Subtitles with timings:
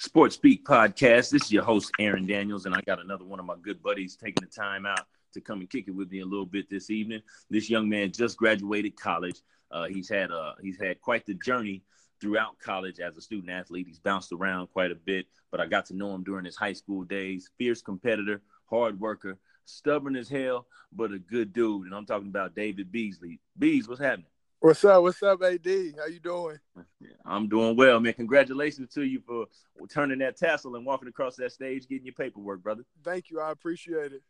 [0.00, 1.30] Sports Speak podcast.
[1.30, 4.14] This is your host, Aaron Daniels, and I got another one of my good buddies
[4.14, 5.00] taking the time out
[5.34, 7.20] to come and kick it with me a little bit this evening.
[7.50, 9.40] This young man just graduated college.
[9.72, 11.82] Uh, he's had uh, he's had quite the journey
[12.20, 13.88] throughout college as a student athlete.
[13.88, 16.74] He's bounced around quite a bit, but I got to know him during his high
[16.74, 17.50] school days.
[17.58, 18.40] Fierce competitor,
[18.70, 21.86] hard worker, stubborn as hell, but a good dude.
[21.86, 23.40] And I'm talking about David Beasley.
[23.58, 24.26] Bees, what's happening?
[24.60, 25.02] What's up?
[25.02, 25.66] What's up, AD?
[25.96, 26.58] How you doing?
[27.24, 28.12] I'm doing well, man.
[28.14, 29.46] Congratulations to you for
[29.88, 32.82] turning that tassel and walking across that stage, getting your paperwork, brother.
[33.04, 33.40] Thank you.
[33.40, 34.22] I appreciate it.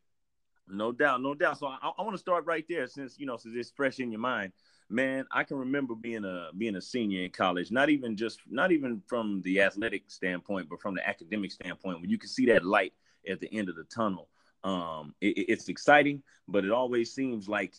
[0.68, 1.58] No doubt, no doubt.
[1.58, 4.12] So I, I want to start right there, since you know, since it's fresh in
[4.12, 4.52] your mind,
[4.90, 5.24] man.
[5.32, 7.70] I can remember being a being a senior in college.
[7.70, 12.10] Not even just not even from the athletic standpoint, but from the academic standpoint, when
[12.10, 12.92] you can see that light
[13.26, 14.28] at the end of the tunnel.
[14.62, 17.72] Um, it, it's exciting, but it always seems like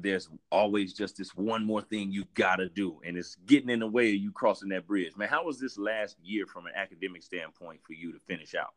[0.00, 3.86] there's always just this one more thing you gotta do, and it's getting in the
[3.86, 5.16] way of you crossing that bridge.
[5.16, 8.74] Man, how was this last year from an academic standpoint for you to finish out?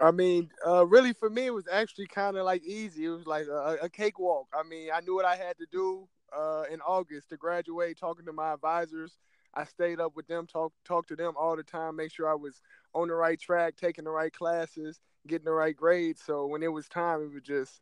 [0.00, 3.06] I mean, uh, really for me, it was actually kind of like easy.
[3.06, 4.46] It was like a, a cakewalk.
[4.52, 7.98] I mean, I knew what I had to do uh, in August to graduate.
[7.98, 9.18] Talking to my advisors,
[9.54, 12.34] I stayed up with them, talk talk to them all the time, make sure I
[12.34, 12.62] was
[12.94, 16.22] on the right track, taking the right classes, getting the right grades.
[16.24, 17.80] So when it was time, it was just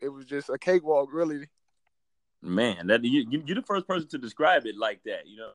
[0.00, 1.48] it was just a cakewalk, really.
[2.44, 5.26] Man, that you, you're the first person to describe it like that.
[5.26, 5.50] You know,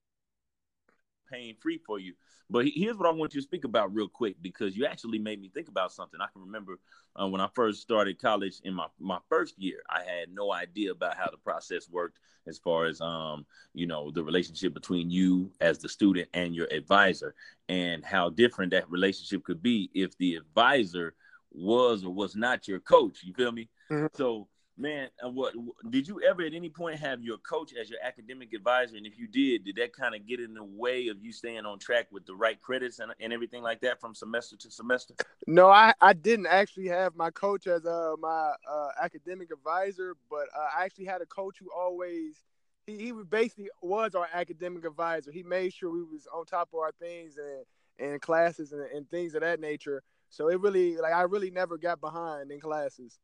[1.32, 2.14] pain free for you.
[2.50, 5.40] But here's what I want you to speak about real quick because you actually made
[5.40, 6.20] me think about something.
[6.20, 6.80] I can remember
[7.16, 10.92] uh, when I first started college in my, my first year, I had no idea
[10.92, 12.18] about how the process worked
[12.48, 13.46] as far as um,
[13.76, 17.36] you know, the relationship between you as the student and your advisor
[17.68, 21.14] and how different that relationship could be if the advisor
[21.52, 23.20] was or was not your coach.
[23.24, 23.70] You feel me?
[23.92, 24.08] Mm-hmm.
[24.16, 24.48] So
[24.80, 25.54] man, uh, what
[25.90, 28.96] did you ever at any point have your coach as your academic advisor?
[28.96, 31.66] And if you did, did that kind of get in the way of you staying
[31.66, 35.14] on track with the right credits and, and everything like that from semester to semester?
[35.46, 40.48] No, I, I didn't actually have my coach as uh, my uh, academic advisor, but
[40.56, 42.46] uh, I actually had a coach who always
[42.88, 45.32] he, he basically was our academic advisor.
[45.32, 49.10] He made sure we was on top of our things and, and classes and, and
[49.10, 50.02] things of that nature.
[50.30, 53.20] So it really like I really never got behind in classes.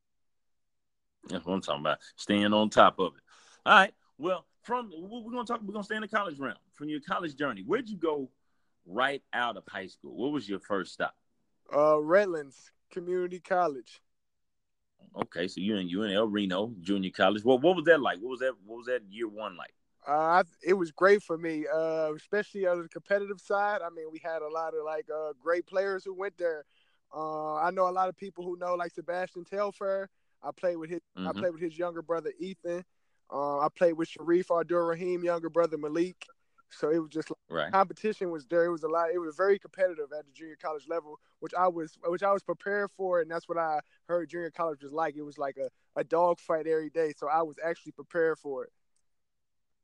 [1.29, 1.99] That's what I'm talking about.
[2.15, 3.21] Staying on top of it.
[3.65, 3.93] All right.
[4.17, 5.61] Well, from we're gonna talk.
[5.63, 6.55] We're gonna stay in the college realm.
[6.73, 8.29] From your college journey, where'd you go
[8.85, 10.15] right out of high school?
[10.15, 11.15] What was your first stop?
[11.75, 14.01] Uh, Redlands Community College.
[15.15, 17.43] Okay, so you're in you in El Reno Junior College.
[17.43, 18.19] Well, what was that like?
[18.19, 18.53] What was that?
[18.65, 19.73] What was that year one like?
[20.07, 23.81] Uh, it was great for me, uh, especially on the competitive side.
[23.81, 26.65] I mean, we had a lot of like uh, great players who went there.
[27.15, 30.09] Uh, I know a lot of people who know like Sebastian Telfair.
[30.45, 31.27] I played with his mm-hmm.
[31.27, 32.83] I played with his younger brother Ethan.
[33.31, 36.27] Uh, I played with Shareef Abdur Rahim, younger brother Malik.
[36.69, 37.71] So it was just like right.
[37.71, 38.65] competition was there.
[38.65, 39.09] It was a lot.
[39.13, 42.43] It was very competitive at the junior college level, which I was which I was
[42.43, 45.15] prepared for, and that's what I heard junior college was like.
[45.15, 45.69] It was like a,
[45.99, 47.13] a dog fight every day.
[47.15, 48.71] So I was actually prepared for it.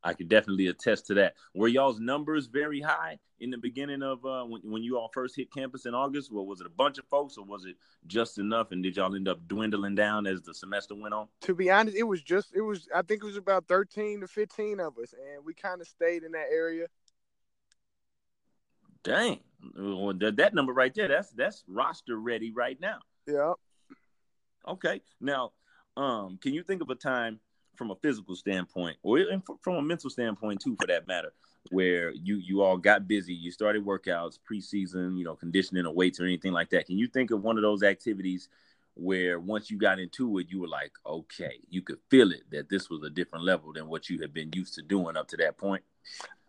[0.03, 1.35] I could definitely attest to that.
[1.53, 5.35] Were y'all's numbers very high in the beginning of uh, when, when you all first
[5.35, 6.31] hit campus in August?
[6.31, 7.75] Well, was it a bunch of folks or was it
[8.07, 8.72] just enough?
[8.72, 11.28] And did y'all end up dwindling down as the semester went on?
[11.41, 14.28] To be honest, it was just, it was, I think it was about 13 to
[14.28, 16.88] 15 of us, and we kind of stayed in that area.
[19.03, 19.39] Dang.
[19.75, 23.00] That number right there, that's that's roster ready right now.
[23.28, 23.53] Yeah.
[24.68, 25.01] Okay.
[25.19, 25.51] Now,
[25.97, 27.39] um, can you think of a time
[27.76, 29.20] from a physical standpoint, or
[29.62, 31.34] from a mental standpoint too, for that matter,
[31.70, 36.20] where you you all got busy, you started workouts, preseason, you know, conditioning or weights
[36.20, 36.86] or anything like that.
[36.86, 38.50] Can you think of one of those activities
[38.96, 42.70] where once you got into it, you were like, okay, you could feel it that
[42.70, 45.38] this was a different level than what you had been used to doing up to
[45.38, 45.84] that point?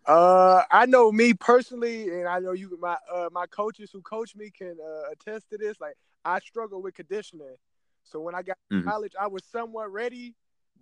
[0.05, 4.35] Uh, I know me personally, and I know you, my uh, my coaches who coach
[4.35, 5.81] me can uh, attest to this.
[5.81, 5.95] Like,
[6.25, 7.55] I struggle with conditioning.
[8.03, 8.89] So when I got mm-hmm.
[8.89, 10.35] college, I was somewhat ready,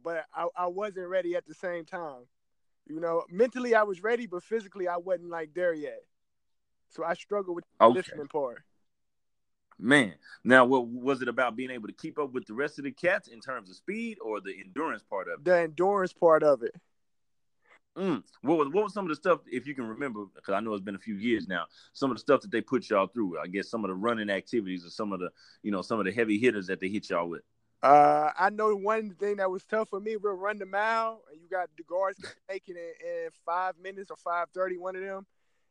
[0.02, 2.26] but I, I wasn't ready at the same time.
[2.86, 6.02] You know, mentally I was ready, but physically I wasn't like there yet.
[6.88, 7.94] So I struggled with the okay.
[7.94, 8.62] conditioning part.
[9.78, 10.14] Man,
[10.44, 12.90] now what was it about being able to keep up with the rest of the
[12.90, 15.44] cats in terms of speed or the endurance part of it?
[15.44, 16.74] The endurance part of it.
[17.96, 18.22] Mm.
[18.42, 20.72] What was what was some of the stuff, if you can remember, because I know
[20.74, 23.38] it's been a few years now, some of the stuff that they put y'all through?
[23.38, 25.30] I guess some of the running activities or some of the,
[25.62, 27.42] you know, some of the heavy hitters that they hit y'all with.
[27.82, 30.16] Uh, I know one thing that was tough for me.
[30.16, 32.18] We'll run the mile, and you got the guards
[32.48, 35.26] making it in five minutes or five thirty, one of them,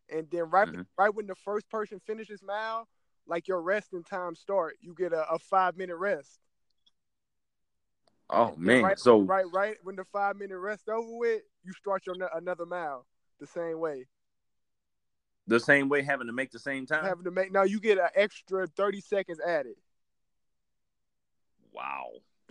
[0.10, 0.82] and then right mm-hmm.
[0.98, 2.88] right when the first person finishes mile,
[3.28, 6.40] like your resting time start, you get a, a five minute rest.
[8.32, 8.84] Oh man!
[8.84, 12.66] Right, so right, right when the five minute rest over with, you start your another
[12.66, 13.06] mile
[13.40, 14.08] the same way.
[15.46, 17.06] The same way, having to make the same time.
[17.06, 19.76] Having to make now, you get an extra thirty seconds added.
[21.72, 22.10] Wow.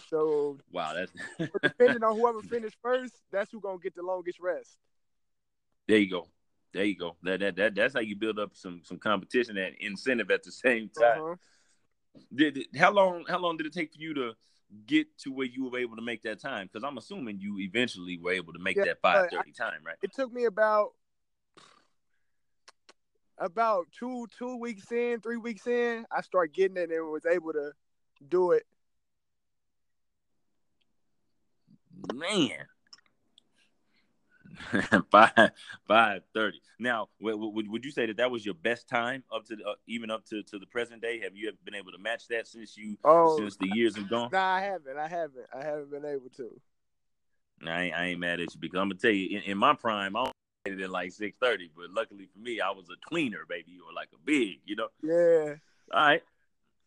[0.08, 1.12] So wow, that's
[1.62, 4.78] depending on whoever finished first, that's who gonna get the longest rest.
[5.86, 6.28] There you go.
[6.72, 7.16] There you go.
[7.22, 10.52] That that, that that's how you build up some some competition and incentive at the
[10.52, 11.22] same time.
[11.22, 11.34] Uh-huh.
[12.34, 14.32] Did, how long how long did it take for you to
[14.86, 16.68] get to where you were able to make that time?
[16.70, 19.96] Because I'm assuming you eventually were able to make yeah, that five thirty time, right?
[20.02, 20.92] It took me about
[23.38, 27.52] about two two weeks in, three weeks in, I started getting it and was able
[27.52, 27.72] to
[28.28, 28.64] do it.
[32.14, 32.66] Man,
[35.10, 35.50] five
[35.86, 36.60] five thirty.
[36.78, 40.10] Now, would would you say that that was your best time up to uh, even
[40.10, 41.20] up to, to the present day?
[41.20, 44.08] Have you ever been able to match that since you oh, since the years have
[44.08, 44.30] gone?
[44.32, 44.98] Nah, I haven't.
[44.98, 45.46] I haven't.
[45.54, 46.60] I haven't been able to.
[47.60, 49.58] Nah, I ain't, I ain't mad at you because I'm gonna tell you in, in
[49.58, 50.30] my prime, I
[50.64, 53.92] it at like six thirty, but luckily for me, I was a tweener, baby, or
[53.94, 54.88] like a big, you know.
[55.02, 55.54] Yeah.
[55.92, 56.22] All right.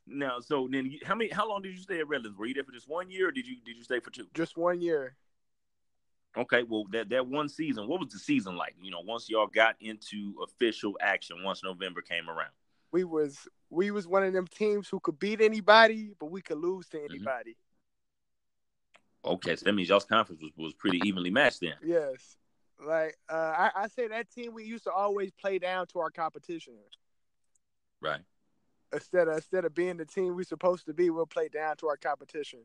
[0.07, 1.29] Now, so then, how many?
[1.29, 2.37] How long did you stay at Redlands?
[2.37, 4.27] Were you there for just one year, or did you did you stay for two?
[4.33, 5.15] Just one year.
[6.37, 8.75] Okay, well that that one season, what was the season like?
[8.81, 12.51] You know, once y'all got into official action, once November came around.
[12.91, 16.57] We was we was one of them teams who could beat anybody, but we could
[16.57, 17.13] lose to mm-hmm.
[17.13, 17.51] anybody.
[17.51, 19.33] Mm-hmm.
[19.33, 21.75] Okay, so that means y'all's conference was, was pretty evenly matched then.
[21.83, 22.37] Yes.
[22.83, 26.09] Like uh, I, I say that team we used to always play down to our
[26.09, 26.73] competition.
[28.01, 28.21] Right.
[28.93, 31.87] Instead of instead of being the team we're supposed to be, we'll play down to
[31.87, 32.59] our competition.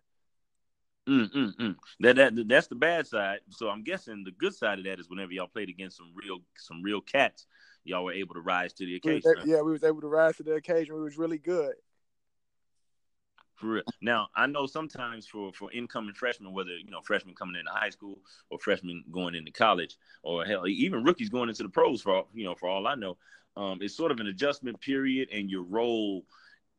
[1.08, 1.76] Mm, mm, mm.
[2.00, 3.38] That, that that's the bad side.
[3.50, 6.40] So I'm guessing the good side of that is whenever y'all played against some real
[6.56, 7.46] some real cats,
[7.84, 9.34] y'all were able to rise to the occasion.
[9.44, 10.96] We yeah, we was able to rise to the occasion.
[10.96, 11.74] We was really good.
[13.56, 13.82] For real.
[14.02, 17.90] Now I know sometimes for for incoming freshmen, whether you know freshmen coming into high
[17.90, 18.18] school
[18.50, 22.44] or freshmen going into college, or hell even rookies going into the pros for you
[22.44, 23.16] know for all I know,
[23.56, 26.24] um, it's sort of an adjustment period, and your role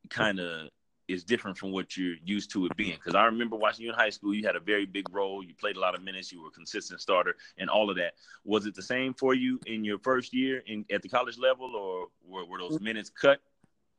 [0.09, 0.69] kind of
[1.07, 2.95] is different from what you're used to it being.
[2.95, 5.43] Because I remember watching you in high school, you had a very big role.
[5.43, 6.31] You played a lot of minutes.
[6.31, 8.13] You were a consistent starter, and all of that.
[8.43, 11.75] Was it the same for you in your first year in at the college level,
[11.75, 13.39] or were, were those minutes cut?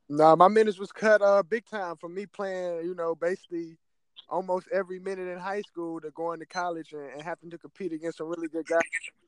[0.09, 2.85] No, my minutes was cut uh big time from me playing.
[2.87, 3.77] You know, basically
[4.29, 7.93] almost every minute in high school to going to college and, and having to compete
[7.93, 8.81] against some really good guys.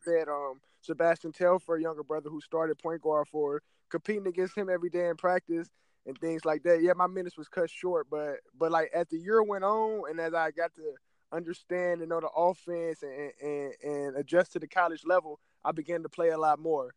[0.07, 4.91] That um Sebastian Telfair, younger brother who started point guard for, competing against him every
[4.91, 5.69] day in practice
[6.07, 6.83] and things like that.
[6.83, 10.21] Yeah, my minutes was cut short, but but like as the year went on, and
[10.21, 10.95] as I got to
[11.33, 16.03] understand and know the offense and and, and adjust to the college level, I began
[16.05, 16.95] to play a lot more.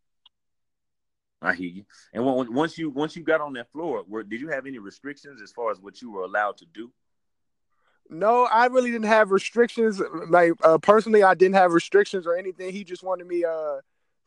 [1.44, 1.84] I hear you.
[2.12, 5.42] And once you once you got on that floor, were, did you have any restrictions
[5.42, 6.90] as far as what you were allowed to do?
[8.08, 10.00] No, I really didn't have restrictions.
[10.28, 12.72] Like uh, personally, I didn't have restrictions or anything.
[12.72, 13.80] He just wanted me uh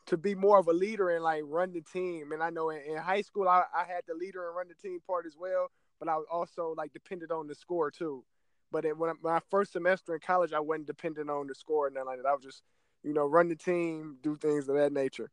[0.06, 2.32] to be more of a leader and like run the team.
[2.32, 4.74] And I know in, in high school I, I, had the leader and run the
[4.74, 8.24] team part as well, but I was also like dependent on the score too.
[8.72, 11.86] But in, when I, my first semester in college, I wasn't dependent on the score
[11.86, 12.28] and nothing like that.
[12.28, 12.62] I was just,
[13.02, 15.30] you know, run the team, do things of that nature.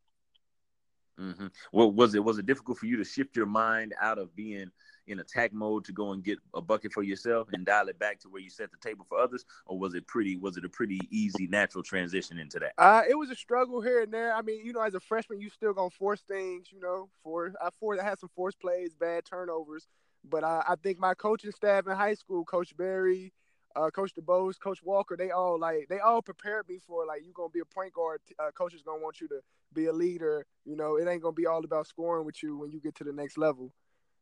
[1.20, 1.48] Mm-hmm.
[1.72, 4.70] Well, was it was it difficult for you to shift your mind out of being
[5.08, 8.20] in attack mode to go and get a bucket for yourself and dial it back
[8.20, 10.36] to where you set the table for others, or was it pretty?
[10.36, 12.74] Was it a pretty easy, natural transition into that?
[12.78, 14.34] Uh, it was a struggle here and there.
[14.34, 16.68] I mean, you know, as a freshman, you still gonna force things.
[16.72, 19.88] You know, for I for I had some forced plays, bad turnovers,
[20.30, 23.32] but uh, I think my coaching staff in high school, Coach Barry.
[23.76, 27.34] Uh, Coach DeBose, Coach Walker, they all like they all prepared me for like you're
[27.34, 28.22] gonna be a point guard.
[28.40, 29.42] Uh, coach is gonna want you to
[29.74, 30.46] be a leader.
[30.64, 33.04] You know, it ain't gonna be all about scoring with you when you get to
[33.04, 33.74] the next level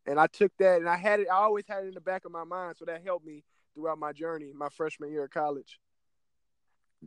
[0.06, 1.28] and I took that and I had it.
[1.32, 3.44] I always had it in the back of my mind, so that helped me
[3.74, 5.80] throughout my journey, my freshman year of college.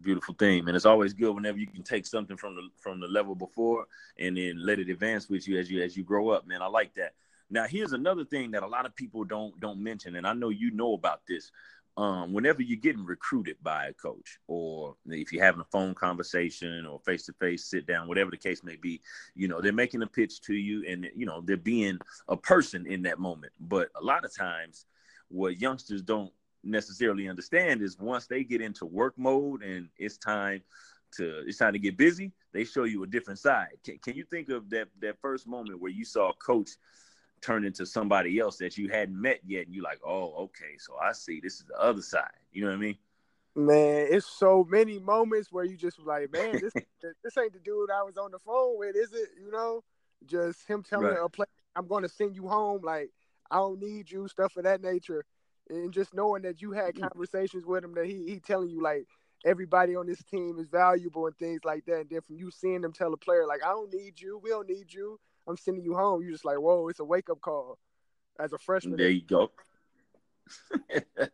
[0.01, 3.07] Beautiful thing, and it's always good whenever you can take something from the from the
[3.07, 3.87] level before
[4.19, 6.47] and then let it advance with you as you as you grow up.
[6.47, 7.15] Man, I like that.
[7.49, 10.51] Now, here's another thing that a lot of people don't don't mention, and I know
[10.51, 11.51] you know about this
[11.97, 16.85] um, whenever you're getting recruited by a coach, or if you're having a phone conversation
[16.85, 19.01] or face to face sit down, whatever the case may be,
[19.35, 21.99] you know, they're making a pitch to you and, you know, they're being
[22.29, 23.53] a person in that moment.
[23.61, 24.85] But a lot of times,
[25.29, 30.63] what youngsters don't necessarily understand is once they get into work mode and it's time
[31.17, 33.69] to it's time to get busy, they show you a different side.
[33.85, 36.71] Can, can you think of that that first moment where you saw a coach
[37.41, 40.97] turn into somebody else that you hadn't met yet, and you're like, oh, okay, so
[40.97, 42.31] I see this is the other side.
[42.53, 42.97] You know what I mean?
[43.55, 46.73] Man, it's so many moments where you just like, man, this
[47.25, 49.31] this ain't the dude I was on the phone with, is it?
[49.43, 49.83] You know,
[50.27, 51.19] just him telling right.
[51.23, 52.83] a play, I'm going to send you home.
[52.83, 53.11] Like,
[53.51, 55.25] I don't need you, stuff of that nature,
[55.71, 57.09] and just knowing that you had mm.
[57.09, 59.07] conversations with him, that he he telling you like,
[59.45, 62.01] everybody on this team is valuable and things like that.
[62.01, 64.51] And then from you seeing them tell a player like, "I don't need you, we
[64.51, 66.23] don't need you," I'm sending you home.
[66.23, 67.79] You're just like, "Whoa!" It's a wake up call
[68.39, 68.97] as a freshman.
[68.97, 69.51] There you go.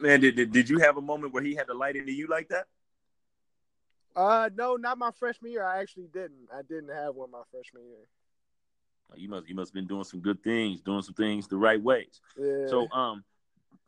[0.00, 2.26] Man, did, did did you have a moment where he had to light into you
[2.28, 2.66] like that?
[4.16, 5.64] Uh, no, not my freshman year.
[5.64, 6.48] I actually didn't.
[6.52, 8.06] I didn't have one my freshman year.
[9.16, 11.80] You must you must have been doing some good things, doing some things the right
[11.80, 12.20] ways.
[12.36, 12.66] Yeah.
[12.66, 13.24] So um,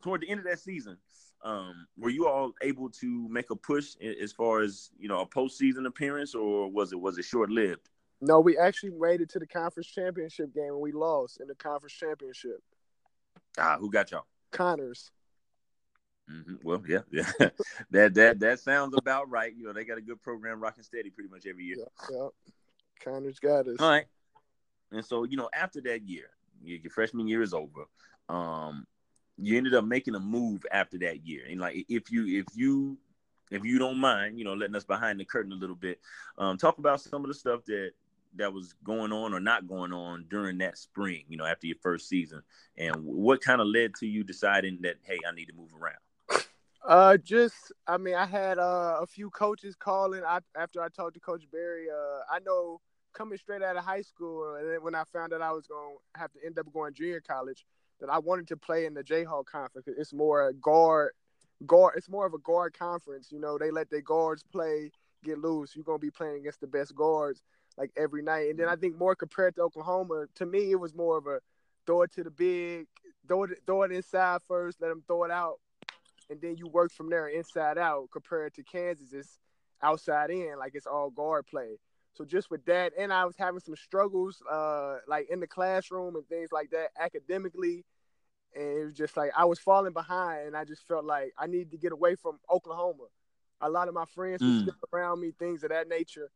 [0.01, 0.97] toward the end of that season,
[1.43, 5.25] um, were you all able to make a push as far as you know a
[5.25, 7.89] postseason appearance, or was it was it short lived?
[8.25, 11.55] No, we actually made it to the conference championship game and we lost in the
[11.55, 12.63] conference championship.
[13.57, 14.25] Ah, who got y'all?
[14.51, 15.11] Connors.
[16.31, 16.55] Mm-hmm.
[16.63, 17.29] Well, yeah, yeah.
[17.91, 19.53] that that that sounds about right.
[19.53, 21.75] You know, they got a good program, rocking steady, pretty much every year.
[21.79, 22.27] Yeah, yeah.
[23.03, 23.75] Connors got us.
[23.79, 24.05] All right.
[24.93, 26.29] And so, you know, after that year,
[26.63, 27.87] your, your freshman year is over.
[28.29, 28.87] Um,
[29.37, 32.97] you ended up making a move after that year, and like if you if you
[33.51, 35.99] if you don't mind, you know, letting us behind the curtain a little bit,
[36.37, 37.91] um, talk about some of the stuff that
[38.35, 41.77] that was going on or not going on during that spring, you know, after your
[41.81, 42.41] first season,
[42.77, 46.43] and what kind of led to you deciding that hey, I need to move around.
[46.85, 50.23] Uh, just I mean, I had uh, a few coaches calling.
[50.25, 51.87] I after I talked to Coach Barry.
[51.89, 52.81] Uh, I know
[53.13, 55.95] coming straight out of high school, and then when I found out I was going
[56.13, 57.63] to have to end up going junior college,
[57.99, 59.87] that I wanted to play in the Jayhawk conference.
[59.87, 61.11] It's more a guard,
[61.65, 61.93] guard.
[61.95, 63.31] It's more of a guard conference.
[63.31, 64.91] You know, they let their guards play,
[65.23, 65.75] get loose.
[65.75, 67.41] You're gonna be playing against the best guards
[67.77, 68.49] like every night.
[68.49, 71.39] And then I think more compared to Oklahoma, to me it was more of a
[71.85, 72.87] throw it to the big,
[73.27, 75.59] throw it, throw it inside first, let them throw it out,
[76.29, 78.09] and then you work from there inside out.
[78.11, 79.39] Compared to Kansas, it's
[79.81, 81.79] outside in, like it's all guard play.
[82.13, 86.15] So just with that, and I was having some struggles, uh, like in the classroom
[86.15, 87.83] and things like that, academically,
[88.55, 91.47] and it was just like I was falling behind, and I just felt like I
[91.47, 93.05] needed to get away from Oklahoma.
[93.61, 94.61] A lot of my friends were Mm.
[94.61, 96.29] still around me, things of that nature.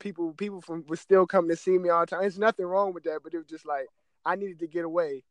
[0.00, 2.20] People, people from were still coming to see me all the time.
[2.22, 3.86] There's nothing wrong with that, but it was just like
[4.24, 5.22] I needed to get away,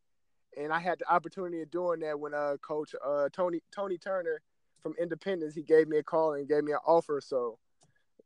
[0.57, 4.41] and I had the opportunity of doing that when uh, Coach uh, Tony Tony Turner
[4.81, 7.19] from Independence he gave me a call and gave me an offer.
[7.19, 7.57] So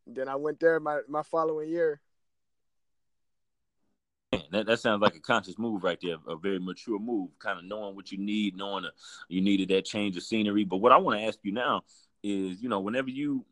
[0.05, 2.01] then I went there my my following year.
[4.51, 7.65] That, that sounds like a conscious move right there, a very mature move, kind of
[7.65, 8.93] knowing what you need, knowing that
[9.27, 10.63] you needed that change of scenery.
[10.63, 11.81] But what I want to ask you now
[12.23, 13.45] is, you know, whenever you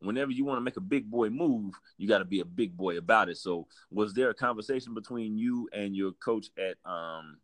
[0.00, 2.76] whenever you want to make a big boy move, you got to be a big
[2.76, 3.36] boy about it.
[3.36, 7.38] So, was there a conversation between you and your coach at um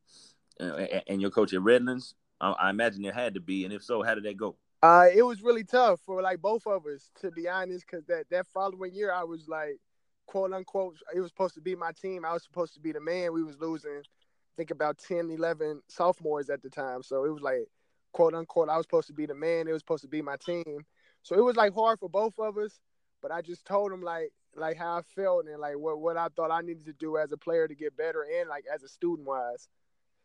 [0.60, 2.14] uh, and your coach at Redlands?
[2.40, 4.56] I, imagine there had to be, and if so, how did that go?
[4.82, 8.26] Uh, it was really tough for like both of us, to be honest, because that
[8.30, 9.78] that following year I was like,
[10.26, 12.24] quote unquote, it was supposed to be my team.
[12.24, 13.32] I was supposed to be the man.
[13.32, 17.02] We was losing, I think about 10, 11 sophomores at the time.
[17.02, 17.66] So it was like,
[18.12, 19.68] quote unquote, I was supposed to be the man.
[19.68, 20.84] It was supposed to be my team.
[21.24, 22.78] So it was like hard for both of us.
[23.20, 26.28] But I just told him like like how I felt and like what what I
[26.36, 28.88] thought I needed to do as a player to get better and like as a
[28.88, 29.66] student wise.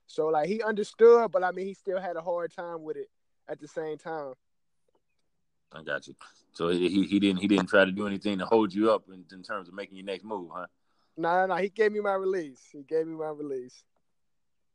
[0.06, 3.10] So like he understood, but I mean he still had a hard time with it
[3.48, 4.34] at the same time.
[5.72, 6.16] I got you.
[6.52, 9.24] So he, he didn't he didn't try to do anything to hold you up in,
[9.32, 10.68] in terms of making your next move, huh?
[11.16, 11.62] No, no, no.
[11.62, 12.60] He gave me my release.
[12.72, 13.84] He gave me my release.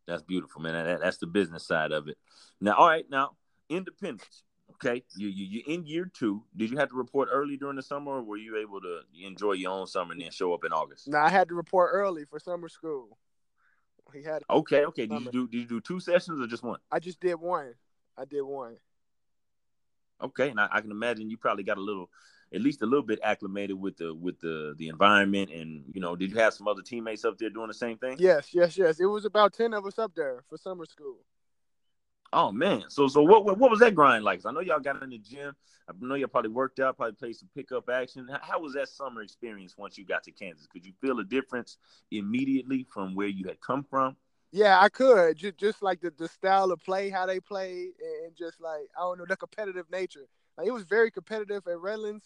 [0.07, 0.85] That's beautiful, man.
[0.85, 2.17] That, that's the business side of it.
[2.61, 3.33] Now, all right, now
[3.69, 4.45] independence.
[4.85, 6.43] Okay, you you you in year two.
[6.57, 9.53] Did you have to report early during the summer, or were you able to enjoy
[9.53, 11.09] your own summer and then show up in August?
[11.09, 13.19] No, I had to report early for summer school.
[14.13, 14.43] He had.
[14.51, 15.07] Okay, okay.
[15.07, 16.81] Did you do did you do two sessions or just one?
[16.91, 17.75] I just did one.
[18.17, 18.77] I did one.
[20.23, 22.09] Okay, and I, I can imagine you probably got a little,
[22.55, 26.15] at least a little bit acclimated with the with the the environment, and you know,
[26.15, 28.17] did you have some other teammates up there doing the same thing?
[28.19, 29.01] Yes, yes, yes.
[29.01, 31.19] It was about ten of us up there for summer school.
[32.37, 34.45] Oh man, so so what what, what was that grind like?
[34.45, 35.55] I know y'all got in the gym.
[35.89, 38.27] I know y'all probably worked out, probably played some pickup action.
[38.29, 40.67] How, how was that summer experience once you got to Kansas?
[40.67, 41.79] Could you feel a difference
[42.11, 44.17] immediately from where you had come from?
[44.51, 45.37] Yeah, I could.
[45.37, 47.91] Just, just like the, the style of play, how they played,
[48.25, 50.27] and just like I don't know the competitive nature.
[50.59, 52.25] Like it was very competitive at Redlands,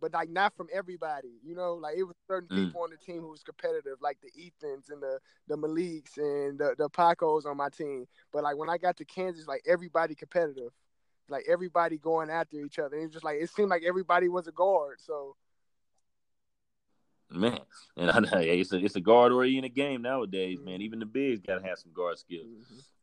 [0.00, 1.38] but like not from everybody.
[1.44, 2.56] You know, like it was certain Mm.
[2.56, 6.58] people on the team who was competitive, like the Ethans and the the Maliks and
[6.58, 8.06] the the Pacos on my team.
[8.32, 10.72] But like when I got to Kansas, like everybody competitive,
[11.28, 12.96] like everybody going after each other.
[12.96, 15.00] It was just like it seemed like everybody was a guard.
[15.00, 15.36] So
[17.30, 17.60] Man,
[17.96, 20.80] and I know it's a it's a guard oriented game nowadays, man.
[20.82, 22.48] Even the bigs got to have some guard skills.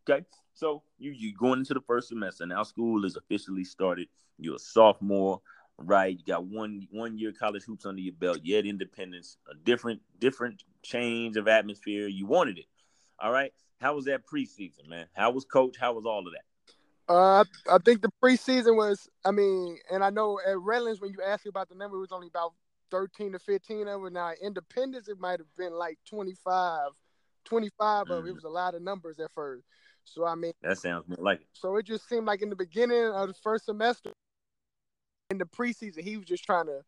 [0.10, 2.64] Okay, so you you going into the first semester now.
[2.64, 4.10] School is officially started.
[4.38, 5.42] You're a sophomore,
[5.80, 6.18] right?
[6.18, 8.40] You got one one year college hoops under your belt.
[8.44, 12.08] You had independence, a different different change of atmosphere.
[12.08, 12.66] You wanted it.
[13.20, 13.52] All right.
[13.80, 15.06] How was that preseason, man?
[15.14, 15.76] How was coach?
[15.80, 17.14] How was all of that?
[17.14, 19.08] Uh, I think the preseason was.
[19.24, 22.02] I mean, and I know at Redlands when you asked me about the number, it
[22.02, 22.54] was only about
[22.92, 24.14] thirteen to fifteen of it.
[24.14, 26.90] Now Independence, it might have been like 25,
[27.46, 28.12] 25 mm.
[28.12, 28.30] of it.
[28.30, 29.64] It was a lot of numbers at first.
[30.04, 31.48] So I mean, that sounds more like it.
[31.54, 34.14] So it just seemed like in the beginning of the first semester,
[35.30, 36.82] in the preseason, he was just trying to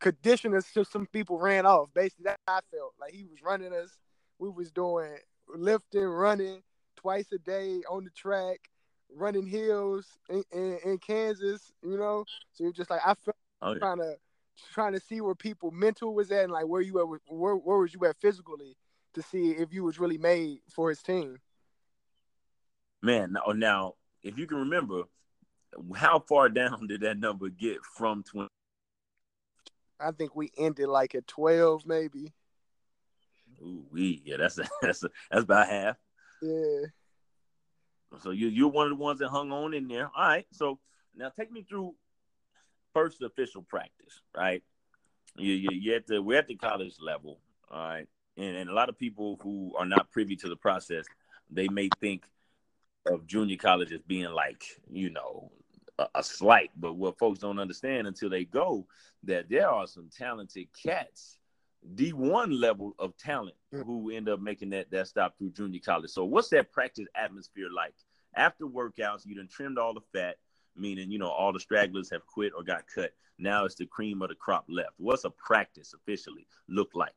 [0.00, 1.88] condition us so some people ran off.
[1.94, 3.98] Basically, that I felt like he was running us.
[4.38, 5.16] We was doing
[5.48, 6.62] lifting, running
[6.96, 8.58] twice a day on the track,
[9.14, 11.72] running hills in, in, in Kansas.
[11.82, 13.78] You know, so you're just like I felt oh, yeah.
[13.78, 14.14] trying to
[14.72, 17.78] trying to see where people mental was at and like where you at, where where
[17.78, 18.76] was you at physically
[19.14, 21.38] to see if you was really made for his team.
[23.02, 25.04] Man, now, now if you can remember,
[25.94, 28.48] how far down did that number get from 20?
[30.00, 32.32] I think we ended like at 12, maybe.
[33.62, 35.96] Ooh, we yeah, that's a, that's a, that's about half.
[36.40, 36.86] Yeah.
[38.22, 40.10] So you you're one of the ones that hung on in there.
[40.16, 40.46] All right.
[40.52, 40.78] So
[41.14, 41.94] now take me through
[42.94, 44.62] first official practice, right?
[45.36, 48.74] You you you at the we're at the college level, all right, and and a
[48.74, 51.04] lot of people who are not privy to the process,
[51.50, 52.24] they may think
[53.06, 55.52] of junior college as being like you know
[56.00, 58.86] a, a slight, but what folks don't understand until they go
[59.24, 61.38] that there are some talented cats
[61.94, 63.84] D1 level of talent mm.
[63.84, 66.10] who end up making that that stop through junior college.
[66.10, 67.94] So what's that practice atmosphere like?
[68.36, 70.36] After workouts, you done trimmed all the fat,
[70.76, 73.12] meaning you know all the stragglers have quit or got cut.
[73.38, 74.92] Now it's the cream of the crop left.
[74.98, 77.14] What's a practice officially look like?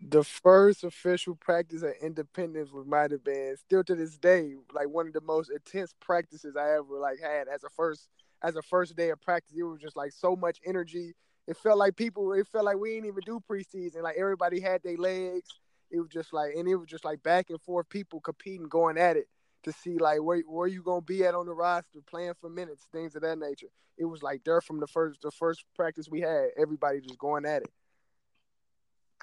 [0.00, 4.88] The first official practice at Independence was might have been still to this day like
[4.88, 8.08] one of the most intense practices I ever like had as a first
[8.42, 9.56] as a first day of practice.
[9.56, 11.14] It was just like so much energy
[11.50, 14.02] it felt like people it felt like we didn't even do preseason.
[14.02, 15.48] Like everybody had their legs.
[15.90, 18.96] It was just like and it was just like back and forth people competing, going
[18.98, 19.26] at it
[19.64, 22.86] to see like where where you gonna be at on the roster, playing for minutes,
[22.92, 23.66] things of that nature.
[23.98, 27.44] It was like there from the first the first practice we had, everybody just going
[27.44, 27.70] at it.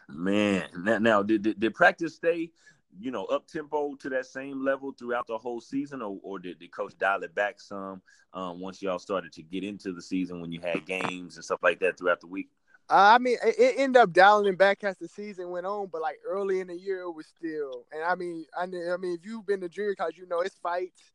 [0.10, 2.52] Man, now, now did, did, did practice stay
[3.00, 6.60] you know, up tempo to that same level throughout the whole season, or, or did
[6.60, 8.02] the coach dial it back some
[8.34, 11.62] um, once y'all started to get into the season when you had games and stuff
[11.62, 12.50] like that throughout the week?
[12.90, 16.02] Uh, I mean, it, it ended up dialing back as the season went on, but
[16.02, 17.86] like early in the year, it was still.
[17.92, 20.58] And I mean, I, I mean, if you've been to junior college, you know it's
[20.58, 21.12] fights,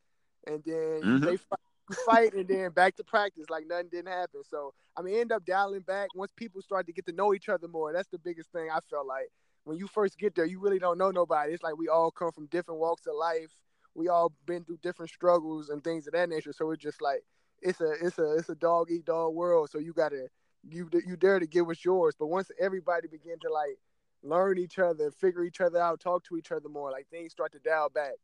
[0.47, 1.25] and then mm-hmm.
[1.25, 1.59] they fight,
[2.07, 4.43] fight, and then back to practice like nothing didn't happen.
[4.49, 7.49] So I mean, end up dialing back once people start to get to know each
[7.49, 7.93] other more.
[7.93, 9.31] That's the biggest thing I felt like
[9.65, 11.53] when you first get there, you really don't know nobody.
[11.53, 13.51] It's like we all come from different walks of life.
[13.95, 16.53] We all been through different struggles and things of that nature.
[16.53, 17.23] So it's just like
[17.61, 19.71] it's a it's a it's a dog eat dog world.
[19.71, 20.29] So you gotta
[20.69, 22.15] you you dare to give what's yours.
[22.19, 23.79] But once everybody begin to like
[24.23, 27.53] learn each other, figure each other out, talk to each other more, like things start
[27.53, 28.15] to dial back.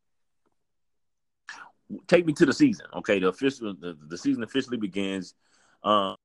[2.07, 3.19] Take me to the season, okay?
[3.19, 5.35] The official the, the season officially begins.
[5.83, 6.17] Um,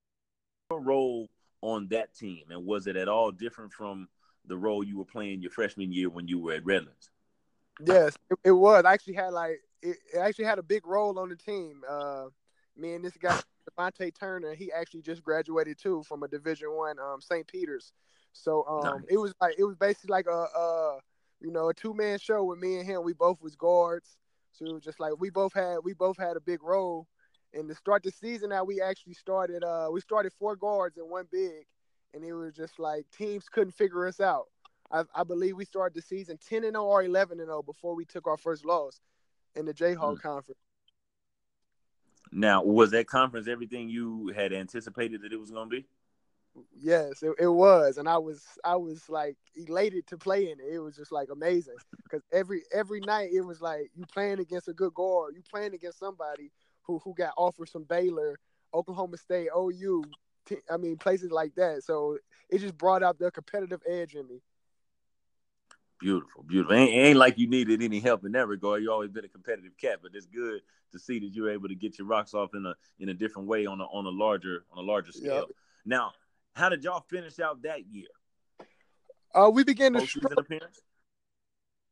[0.71, 1.30] role
[1.62, 4.08] on that team, and was it at all different from
[4.45, 7.10] the role you were playing your freshman year when you were at Redlands.
[7.86, 8.84] Yes, it, it was.
[8.86, 11.82] I actually had like it, it, actually had a big role on the team.
[11.89, 12.26] Uh,
[12.78, 13.39] me and this guy
[13.78, 17.47] Devontae Turner, he actually just graduated too from a Division One um, St.
[17.47, 17.91] Peter's.
[18.34, 19.04] So um, nice.
[19.10, 20.99] it was like it was basically like a, a
[21.41, 23.04] you know a two man show with me and him.
[23.04, 24.17] We both was guards,
[24.54, 27.08] so just like we both had we both had a big role.
[27.56, 31.10] And to start the season, now we actually started uh we started four guards and
[31.10, 31.66] one big,
[32.13, 34.46] and it was just like teams couldn't figure us out.
[34.92, 37.96] I, I believe we started the season 10 and 0 or 11 and 0 before
[37.96, 39.02] we took our first loss
[39.56, 40.28] in the Jayhawk mm-hmm.
[40.28, 40.60] conference.
[42.32, 45.86] Now, was that conference everything you had anticipated that it was going to be?
[46.80, 50.74] Yes, it, it was, and I was I was like elated to play in it.
[50.74, 54.68] It was just like amazing because every every night it was like you playing against
[54.68, 56.52] a good guard, you playing against somebody
[56.84, 58.39] who who got offers from Baylor,
[58.74, 60.04] Oklahoma State, OU,
[60.70, 61.84] I mean, places like that.
[61.84, 62.18] So
[62.50, 64.42] it just brought out the competitive edge in me.
[66.00, 66.76] Beautiful, beautiful.
[66.76, 68.84] Ain't, ain't like you needed any help in that regard.
[68.84, 70.62] You always been a competitive cat, but it's good
[70.92, 73.48] to see that you're able to get your rocks off in a in a different
[73.48, 75.36] way on a on a larger on a larger scale.
[75.36, 75.56] Yep.
[75.86, 76.12] Now,
[76.56, 78.08] how did y'all finish out that year?
[79.34, 80.82] Uh, we began to appearance.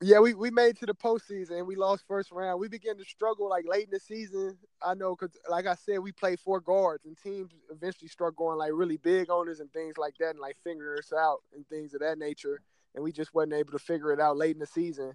[0.04, 2.60] Yeah, we, we made to the postseason and we lost first round.
[2.60, 4.58] We began to struggle like late in the season.
[4.82, 8.58] I know because, like I said, we played four guards and teams eventually start going
[8.58, 11.68] like really big on us and things like that and like figuring us out and
[11.68, 12.62] things of that nature.
[12.96, 15.14] And we just wasn't able to figure it out late in the season.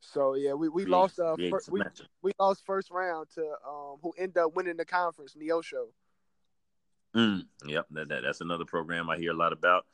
[0.00, 1.82] So yeah, we, we lost uh fir- we,
[2.22, 5.88] we lost first round to um who ended up winning the conference, Neosho.
[7.14, 9.86] Mm, yep, that, that that's another program I hear a lot about.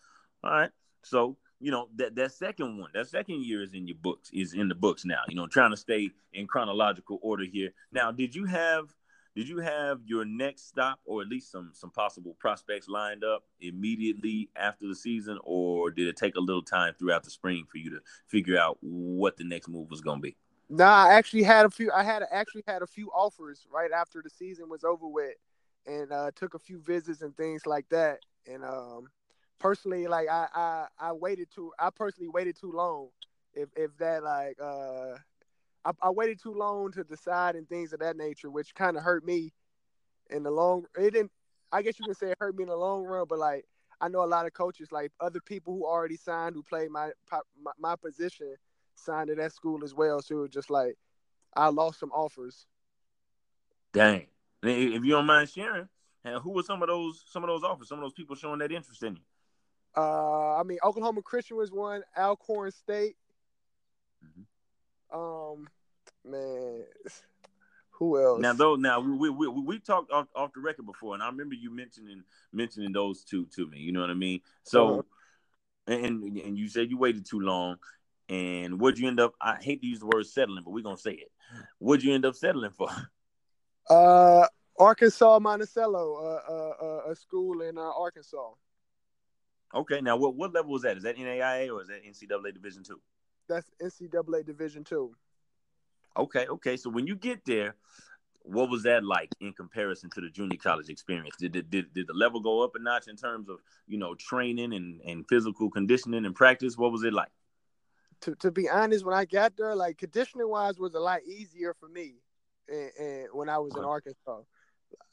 [0.42, 0.70] All right,
[1.03, 4.55] so you know that that second one, that second year is in your books, is
[4.55, 5.20] in the books now.
[5.29, 7.70] You know, trying to stay in chronological order here.
[7.92, 8.92] Now, did you have
[9.35, 13.44] did you have your next stop or at least some some possible prospects lined up
[13.61, 17.79] immediately after the season, or did it take a little time throughout the spring for
[17.79, 20.37] you to figure out what the next move was going to be?
[20.68, 21.90] Nah, I actually had a few.
[21.92, 25.35] I had actually had a few offers right after the season was over with,
[25.87, 28.18] and uh, took a few visits and things like that.
[28.47, 29.09] And um,
[29.59, 31.73] personally, like I, I I waited too.
[31.79, 33.09] I personally waited too long.
[33.55, 35.16] If if that like uh
[35.85, 39.03] I, I waited too long to decide and things of that nature, which kind of
[39.03, 39.53] hurt me
[40.31, 40.85] in the long.
[40.97, 41.33] It didn't.
[41.73, 43.64] I guess you can say it hurt me in the long run, but like
[44.01, 47.11] I know a lot of coaches, like other people who already signed, who played my
[47.62, 48.57] my, my position,
[48.95, 50.21] signed at that school as well.
[50.23, 50.97] So it was just like
[51.55, 52.66] I lost some offers.
[53.92, 54.27] Dang!
[54.62, 55.88] If you don't mind sharing,
[56.25, 57.88] who were some of those some of those offers?
[57.88, 59.22] Some of those people showing that interest in you?
[59.96, 62.03] Uh, I mean, Oklahoma Christian was one.
[62.16, 63.16] Alcorn State.
[64.25, 65.18] Mm-hmm.
[65.18, 65.68] Um,
[66.25, 66.85] man,
[67.90, 68.40] who else?
[68.40, 71.27] Now, though, now we we we, we talked off, off the record before, and I
[71.27, 72.22] remember you mentioning
[72.53, 73.79] mentioning those two to me.
[73.79, 74.40] You know what I mean?
[74.62, 75.01] So,
[75.88, 75.94] uh-huh.
[75.94, 77.77] and and you said you waited too long,
[78.29, 79.35] and what'd you end up?
[79.40, 81.31] I hate to use the word settling, but we're gonna say it.
[81.79, 82.88] What'd you end up settling for?
[83.88, 84.47] Uh,
[84.79, 88.51] Arkansas Monticello, uh, uh, uh, a school in uh, Arkansas.
[89.75, 90.97] Okay, now what what level was that?
[90.97, 93.01] Is that NAIA or is that NCAA Division two?
[93.49, 95.14] that's NCAA Division two.
[96.16, 96.77] Okay, okay.
[96.77, 97.75] So when you get there,
[98.42, 101.37] what was that like in comparison to the junior college experience?
[101.38, 104.14] Did, did did did the level go up a notch in terms of you know
[104.14, 106.77] training and and physical conditioning and practice?
[106.77, 107.31] What was it like?
[108.23, 111.75] To to be honest, when I got there, like conditioning wise, was a lot easier
[111.79, 112.16] for me,
[112.68, 114.42] and, and when I was in Arkansas.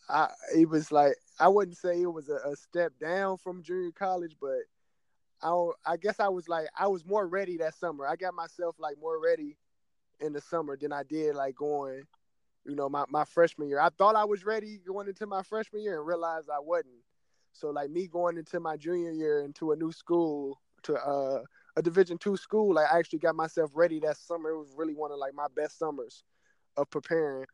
[0.10, 3.92] I, it was like I wouldn't say it was a, a step down from junior
[3.92, 4.58] college, but
[5.42, 8.08] I I guess I was like I was more ready that summer.
[8.08, 9.58] I got myself like more ready
[10.20, 12.04] in the summer than I did like going,
[12.66, 13.80] you know, my, my freshman year.
[13.80, 17.04] I thought I was ready going into my freshman year and realized I wasn't.
[17.54, 21.44] So like me going into my junior year into a new school to uh,
[21.76, 24.50] a division two school, like I actually got myself ready that summer.
[24.50, 26.24] It was really one of like my best summers
[26.80, 27.46] of preparing.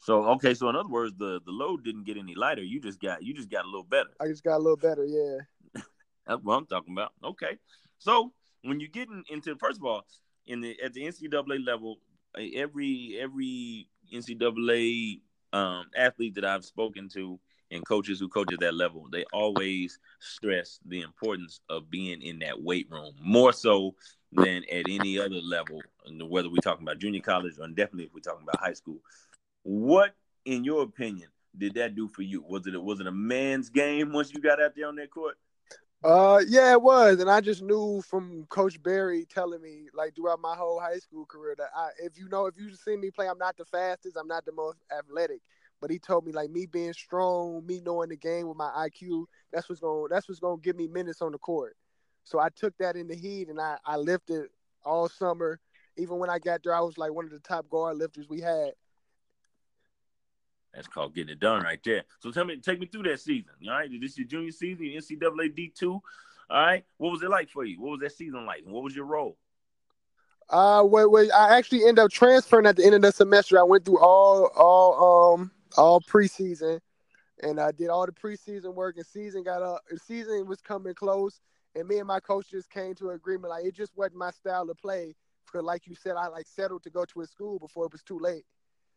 [0.00, 2.62] So okay, so in other words, the the load didn't get any lighter.
[2.62, 4.10] You just got you just got a little better.
[4.20, 5.82] I just got a little better, yeah.
[6.26, 7.12] That's what I'm talking about.
[7.24, 7.58] Okay.
[7.98, 8.32] So
[8.62, 10.06] when you get into first of all,
[10.46, 11.98] in the at the NCAA level,
[12.36, 15.20] every every NCAA
[15.52, 17.38] um, athlete that I've spoken to
[17.70, 22.38] and coaches who coach at that level, they always stress the importance of being in
[22.38, 23.94] that weight room more so
[24.32, 25.80] than at any other level,
[26.20, 28.98] whether we're talking about junior college or definitely if we're talking about high school.
[29.62, 30.14] What,
[30.44, 32.42] in your opinion, did that do for you?
[32.42, 35.36] Was it was it a man's game once you got out there on that court?
[36.04, 40.40] Uh, yeah, it was, and I just knew from Coach Barry telling me like throughout
[40.40, 43.28] my whole high school career that I, if you know, if you see me play,
[43.28, 45.40] I'm not the fastest, I'm not the most athletic,
[45.80, 49.24] but he told me like me being strong, me knowing the game with my IQ,
[49.52, 51.76] that's what's gonna that's what's to give me minutes on the court.
[52.28, 54.48] So I took that in the heat, and I, I lifted
[54.84, 55.58] all summer.
[55.96, 58.40] Even when I got there, I was like one of the top guard lifters we
[58.40, 58.72] had.
[60.74, 62.04] That's called getting it done right there.
[62.20, 63.52] So tell me, take me through that season.
[63.66, 66.02] All right, this is your junior season, NCAA D two.
[66.50, 67.80] All right, what was it like for you?
[67.80, 68.62] What was that season like?
[68.64, 69.38] what was your role?
[70.50, 71.30] Uh, wait, wait.
[71.32, 73.58] I actually ended up transferring at the end of the semester.
[73.58, 76.80] I went through all, all, um, all preseason,
[77.42, 78.96] and I did all the preseason work.
[78.96, 79.82] And season got up.
[80.06, 81.40] Season was coming close,
[81.74, 83.50] and me and my coach just came to an agreement.
[83.50, 85.14] Like it just wasn't my style to play.
[85.46, 88.02] Because, like you said, I like settled to go to a school before it was
[88.02, 88.44] too late.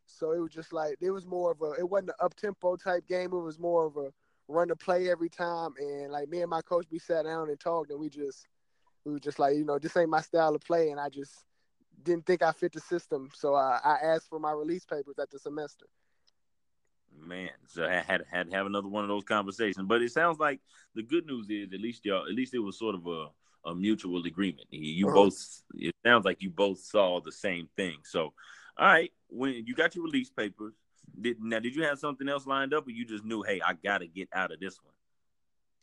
[0.06, 2.76] So it was just like it was more of a it wasn't an up tempo
[2.76, 3.32] type game.
[3.34, 4.12] It was more of a
[4.48, 5.72] run to play every time.
[5.80, 8.48] And like me and my coach, we sat down and talked, and we just
[9.06, 11.46] we were just like, you know, this ain't my style of play, and I just
[12.04, 13.30] didn't think I fit the system.
[13.34, 15.86] So I, I asked for my release papers at the semester.
[17.20, 19.86] Man, so I had had to have another one of those conversations.
[19.88, 20.60] But it sounds like
[20.96, 23.28] the good news is at least y'all, at least it was sort of a
[23.66, 24.68] a mutual agreement.
[24.72, 25.16] You uh-huh.
[25.16, 27.98] both, it sounds like you both saw the same thing.
[28.04, 28.34] So
[28.78, 30.74] all right, when you got your release papers,
[31.20, 33.74] did now did you have something else lined up, or you just knew, hey, I
[33.74, 34.94] gotta get out of this one?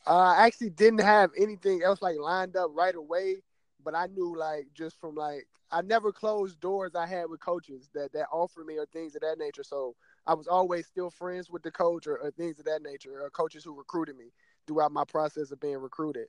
[0.07, 3.37] Uh, I actually didn't have anything else like lined up right away,
[3.83, 7.89] but I knew like just from like I never closed doors I had with coaches
[7.93, 9.63] that that offered me or things of that nature.
[9.63, 9.95] So
[10.29, 13.31] I was always still friends with the coach or, or things of that nature, or
[13.31, 14.25] coaches who recruited me
[14.67, 16.27] throughout my process of being recruited.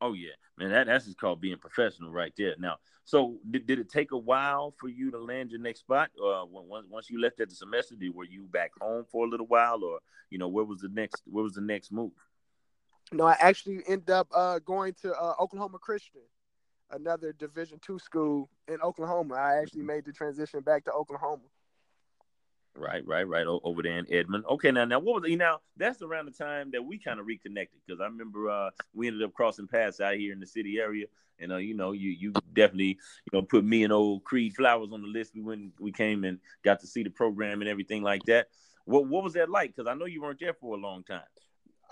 [0.00, 2.54] Oh yeah, man, that that's just called being professional right there.
[2.60, 6.10] Now, so did, did it take a while for you to land your next spot?
[6.16, 9.28] Uh, once once you left at the semester, did, were you back home for a
[9.28, 9.98] little while, or
[10.30, 12.12] you know, where was the next where was the next move?
[13.12, 16.22] No, I actually ended up uh, going to uh, Oklahoma Christian.
[16.92, 19.34] Another Division two school in Oklahoma.
[19.34, 21.42] I actually made the transition back to Oklahoma.
[22.74, 23.46] Right, right, right.
[23.46, 24.44] over there in Edmond.
[24.48, 25.58] Okay, now, now, what was you know?
[25.76, 29.22] That's around the time that we kind of reconnected because I remember uh, we ended
[29.22, 31.06] up crossing paths out here in the city area,
[31.38, 34.88] and uh, you know, you you definitely you know put me and old Creed Flowers
[34.92, 35.34] on the list.
[35.34, 38.48] We went, we came and got to see the program and everything like that.
[38.86, 39.76] What what was that like?
[39.76, 41.20] Because I know you weren't there for a long time.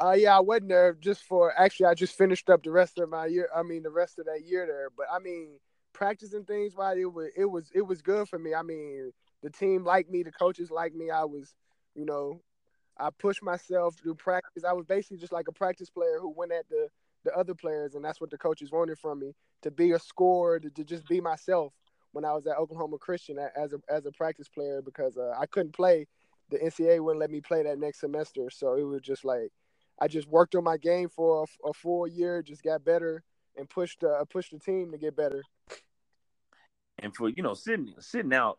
[0.02, 1.52] Uh, yeah, I wasn't there just for.
[1.58, 3.48] Actually, I just finished up the rest of my year.
[3.54, 4.88] I mean, the rest of that year there.
[4.96, 5.58] But I mean,
[5.92, 8.54] practicing things, why it was it was it was good for me.
[8.54, 11.10] I mean the team liked me, the coaches liked me.
[11.10, 11.54] I was,
[11.94, 12.40] you know,
[12.98, 14.64] I pushed myself through practice.
[14.64, 16.88] I was basically just like a practice player who went at the
[17.24, 20.60] the other players, and that's what the coaches wanted from me to be a scorer,
[20.60, 21.74] to, to just be myself
[22.12, 25.46] when I was at Oklahoma Christian as a as a practice player because uh, I
[25.46, 26.06] couldn't play.
[26.50, 29.52] The NCAA wouldn't let me play that next semester, so it was just like
[30.00, 33.22] I just worked on my game for a, a full year, just got better,
[33.56, 35.42] and pushed uh, pushed the team to get better.
[36.98, 38.58] And for you know sitting sitting out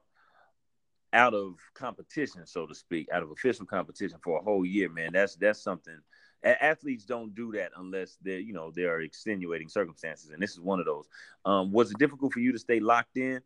[1.13, 5.11] out of competition, so to speak, out of official competition for a whole year, man,
[5.13, 5.97] that's that's something.
[6.43, 10.59] Athletes don't do that unless they're, you know, there are extenuating circumstances, and this is
[10.59, 11.07] one of those.
[11.45, 13.41] Um, was it difficult for you to stay locked in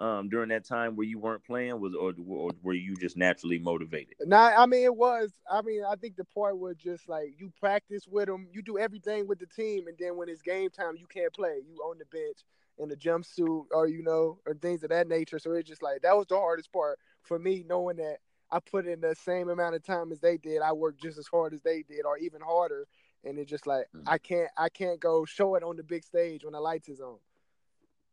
[0.00, 1.78] um, during that time where you weren't playing?
[1.80, 4.14] Was or, or were you just naturally motivated?
[4.24, 5.30] No, I mean it was.
[5.50, 8.78] I mean, I think the part was just like you practice with them, you do
[8.78, 11.60] everything with the team, and then when it's game time, you can't play.
[11.68, 12.38] You on the bench
[12.78, 15.38] in a jumpsuit, or you know, or things of that nature.
[15.38, 18.18] So it's just like that was the hardest part for me, knowing that
[18.50, 21.26] I put in the same amount of time as they did, I worked just as
[21.26, 22.86] hard as they did, or even harder.
[23.24, 24.08] And it's just like mm-hmm.
[24.08, 27.00] I can't, I can't go show it on the big stage when the lights is
[27.00, 27.18] on.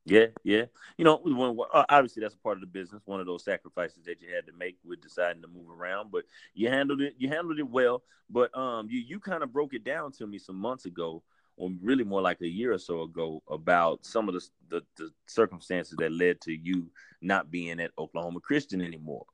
[0.08, 0.65] Yeah, yeah.
[0.98, 3.02] You know, uh, obviously that's a part of the business.
[3.06, 6.24] One of those sacrifices that you had to make with deciding to move around, but
[6.54, 7.15] you handled it.
[7.17, 8.04] You handled it well.
[8.30, 11.24] But um, you you kind of broke it down to me some months ago,
[11.58, 15.12] or really more like a year or so ago, about some of the the, the
[15.26, 16.89] circumstances that led to you
[17.22, 19.26] not being at Oklahoma Christian anymore.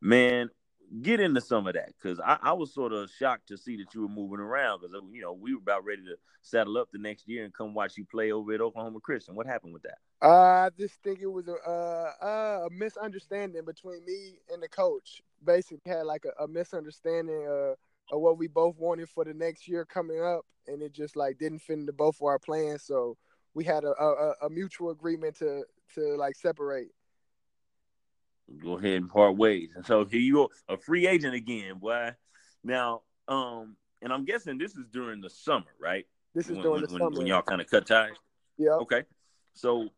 [0.00, 0.48] Man,
[1.00, 3.94] get into some of that because I, I, was sort of shocked to see that
[3.94, 6.98] you were moving around because you know we were about ready to saddle up the
[6.98, 9.34] next year and come watch you play over at Oklahoma Christian.
[9.34, 9.98] What happened with that?
[10.20, 15.22] Uh, I just think it was a uh, a misunderstanding between me and the coach.
[15.44, 17.74] Basically, had like a, a misunderstanding uh,
[18.14, 21.38] of what we both wanted for the next year coming up, and it just like
[21.38, 22.82] didn't fit into both of our plans.
[22.82, 23.16] So
[23.54, 26.88] we had a, a, a mutual agreement to to like separate
[28.62, 29.70] go ahead and part ways.
[29.74, 32.10] And so here you go, a free agent again, boy.
[32.64, 36.06] Now, um, and I'm guessing this is during the summer, right?
[36.34, 38.12] This is when, during when, the summer when y'all kind of cut ties.
[38.58, 38.72] Yeah.
[38.80, 39.04] Okay.
[39.54, 39.88] So,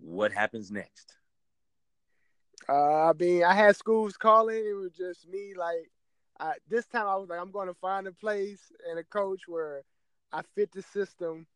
[0.00, 1.14] what happens next?
[2.68, 4.56] Uh, I mean, I had schools calling.
[4.56, 5.52] It was just me.
[5.56, 5.90] Like,
[6.40, 9.42] I, this time I was like, I'm going to find a place and a coach
[9.46, 9.84] where
[10.32, 11.46] I fit the system,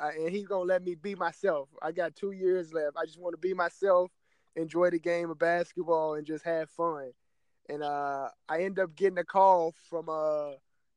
[0.00, 1.68] uh, and he's gonna let me be myself.
[1.82, 2.96] I got two years left.
[2.96, 4.10] I just want to be myself
[4.56, 7.12] enjoy the game of basketball and just have fun.
[7.68, 10.52] And uh, I end up getting a call from uh,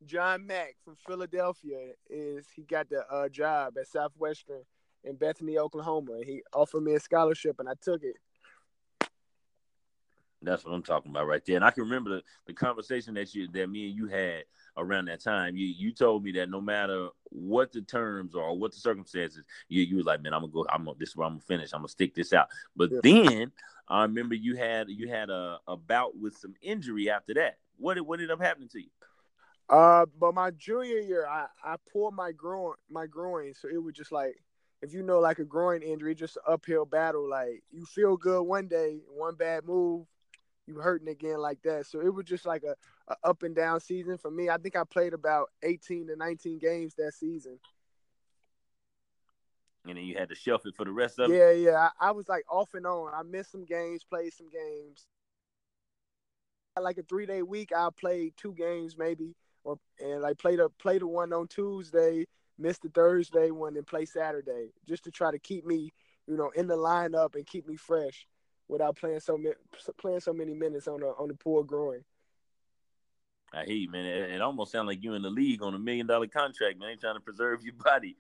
[0.06, 1.92] John Mack from Philadelphia.
[2.10, 4.64] Is he got the uh, job at Southwestern
[5.04, 6.20] in Bethany, Oklahoma?
[6.26, 8.16] He offered me a scholarship, and I took it.
[10.42, 11.56] That's what I'm talking about right there.
[11.56, 14.44] And I can remember the, the conversation that you that me and you had
[14.78, 15.56] around that time.
[15.56, 19.84] You you told me that no matter what the terms are, what the circumstances, you
[19.84, 20.66] you were like, man, I'm gonna go.
[20.70, 21.74] I'm gonna, this is where I'm gonna finish.
[21.74, 22.48] I'm gonna stick this out.
[22.76, 23.00] But yeah.
[23.04, 23.52] then
[23.88, 27.58] I remember you had you had a, a bout with some injury after that.
[27.78, 28.90] What what ended up happening to you?
[29.68, 33.96] Uh, but my junior year, I I pulled my groin my groin, so it was
[33.96, 34.36] just like
[34.82, 37.28] if you know like a groin injury, just an uphill battle.
[37.28, 40.06] Like you feel good one day, one bad move,
[40.68, 41.88] you hurting again like that.
[41.88, 42.76] So it was just like a,
[43.08, 44.50] a, up and down season for me.
[44.50, 47.60] I think I played about 18 to 19 games that season.
[49.88, 51.60] And then you had to shelf it for the rest of yeah, it.
[51.60, 51.90] Yeah, yeah.
[52.00, 53.14] I, I, was like off and on.
[53.14, 55.06] I missed some games, played some games.
[56.80, 60.68] Like a three day week, I played two games maybe, or and I played a
[60.68, 62.26] played a one on Tuesday,
[62.60, 65.94] missed the Thursday one, and play Saturday, just to try to keep me,
[66.28, 68.28] you know, in the lineup and keep me fresh
[68.68, 69.56] without playing so many
[69.98, 72.04] playing so many minutes on the on the poor groin.
[73.56, 74.06] I hate, man.
[74.06, 76.98] It, it almost sounds like you in the league on a million dollar contract, man.
[77.00, 78.18] trying to preserve your body.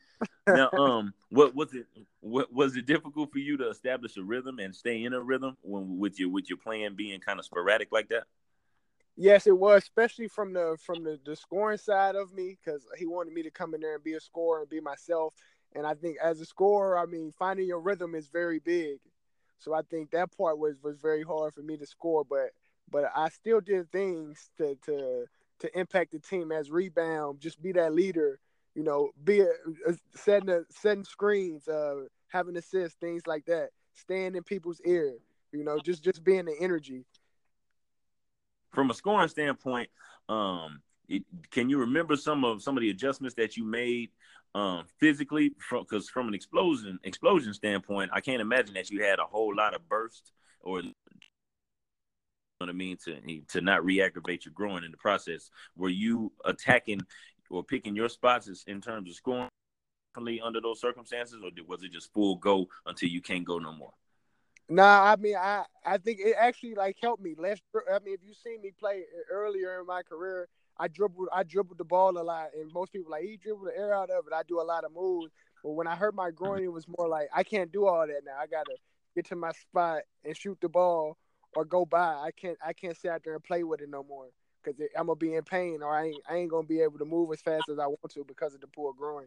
[0.47, 1.87] now, um, what was it?
[2.21, 5.57] What was it difficult for you to establish a rhythm and stay in a rhythm
[5.61, 8.23] when with your with your plan being kind of sporadic like that?
[9.17, 13.05] Yes, it was, especially from the from the, the scoring side of me, because he
[13.05, 15.33] wanted me to come in there and be a scorer and be myself.
[15.73, 18.99] And I think as a scorer, I mean, finding your rhythm is very big.
[19.57, 22.51] So I think that part was was very hard for me to score, but
[22.89, 25.25] but I still did things to to
[25.59, 28.39] to impact the team as rebound, just be that leader,
[28.75, 29.49] You know, be a,
[29.87, 33.69] a, setting a, setting screens, uh, having assists, things like that.
[33.93, 35.15] Staying in people's ear.
[35.51, 37.05] You know, just just being the energy.
[38.73, 39.89] From a scoring standpoint,
[40.27, 44.09] um, it, can you remember some of some of the adjustments that you made
[44.53, 45.49] um, physically?
[45.49, 49.55] Because from, from, an explosion explosion standpoint, I can't imagine that you had a whole
[49.55, 50.81] lot of burst or
[52.59, 55.49] what I mean to eh, to not re-aggravate your groin in the process.
[55.75, 57.01] Were you attacking
[57.49, 59.49] or picking your spots in terms of scoring
[60.43, 63.91] under those circumstances, or was it just full go until you can't go no more?
[64.69, 67.35] Nah, I mean, I I think it actually like helped me.
[67.37, 71.43] Less, I mean, if you see me play earlier in my career, I dribbled I
[71.43, 74.25] dribbled the ball a lot, and most people like he dribbled the air out of
[74.27, 74.33] it.
[74.33, 77.09] I do a lot of moves, but when I hurt my groin, it was more
[77.09, 78.37] like I can't do all that now.
[78.39, 78.75] I gotta
[79.13, 81.17] get to my spot and shoot the ball
[81.55, 81.99] or go by.
[81.99, 84.27] I can't I can't sit out there and play with it no more
[84.63, 87.05] because I'm gonna be in pain or I ain't I ain't gonna be able to
[87.05, 89.25] move as fast as I want to because of the poor groin.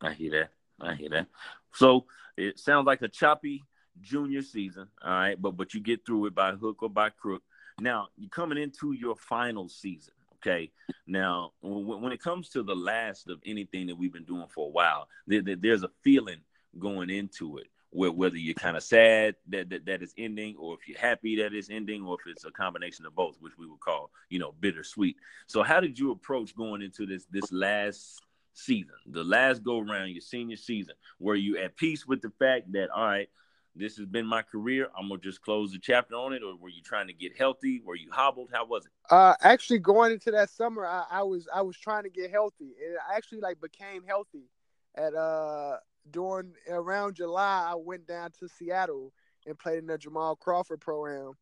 [0.00, 0.50] I hear that.
[0.80, 1.28] I hear that.
[1.74, 3.62] So it sounds like a choppy
[4.00, 4.88] junior season.
[5.02, 7.42] All right, but but you get through it by hook or by crook.
[7.80, 10.14] Now you're coming into your final season.
[10.36, 10.70] Okay.
[11.06, 14.70] Now when, it comes to the last of anything that we've been doing for a
[14.70, 16.40] while, there, there, there's a feeling
[16.78, 17.68] going into it.
[17.94, 21.54] Whether you're kind of sad that, that that is ending, or if you're happy that
[21.54, 24.52] it's ending, or if it's a combination of both, which we would call, you know,
[24.58, 25.16] bittersweet.
[25.46, 28.20] So, how did you approach going into this this last
[28.52, 30.96] season, the last go around, your senior season?
[31.20, 33.28] Were you at peace with the fact that all right,
[33.76, 34.88] this has been my career.
[34.98, 37.80] I'm gonna just close the chapter on it, or were you trying to get healthy?
[37.84, 38.50] Were you hobbled?
[38.52, 38.92] How was it?
[39.08, 42.74] Uh, actually, going into that summer, I, I was I was trying to get healthy,
[42.84, 44.48] and I actually like became healthy
[44.96, 45.76] at uh
[46.10, 47.68] during around July.
[47.70, 49.12] I went down to Seattle
[49.46, 51.32] and played in the Jamal Crawford program,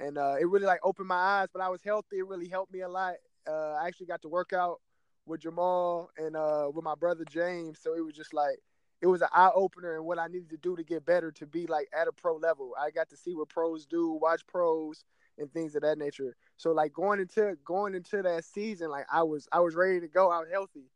[0.00, 1.48] and uh, it really like opened my eyes.
[1.52, 3.14] But I was healthy; it really helped me a lot.
[3.48, 4.80] Uh, I actually got to work out
[5.26, 8.58] with Jamal and uh, with my brother James, so it was just like
[9.00, 11.46] it was an eye opener and what I needed to do to get better to
[11.46, 12.74] be like at a pro level.
[12.78, 15.04] I got to see what pros do, watch pros
[15.38, 16.34] and things of that nature.
[16.56, 20.08] So like going into going into that season, like I was I was ready to
[20.08, 20.30] go.
[20.30, 20.90] I was healthy.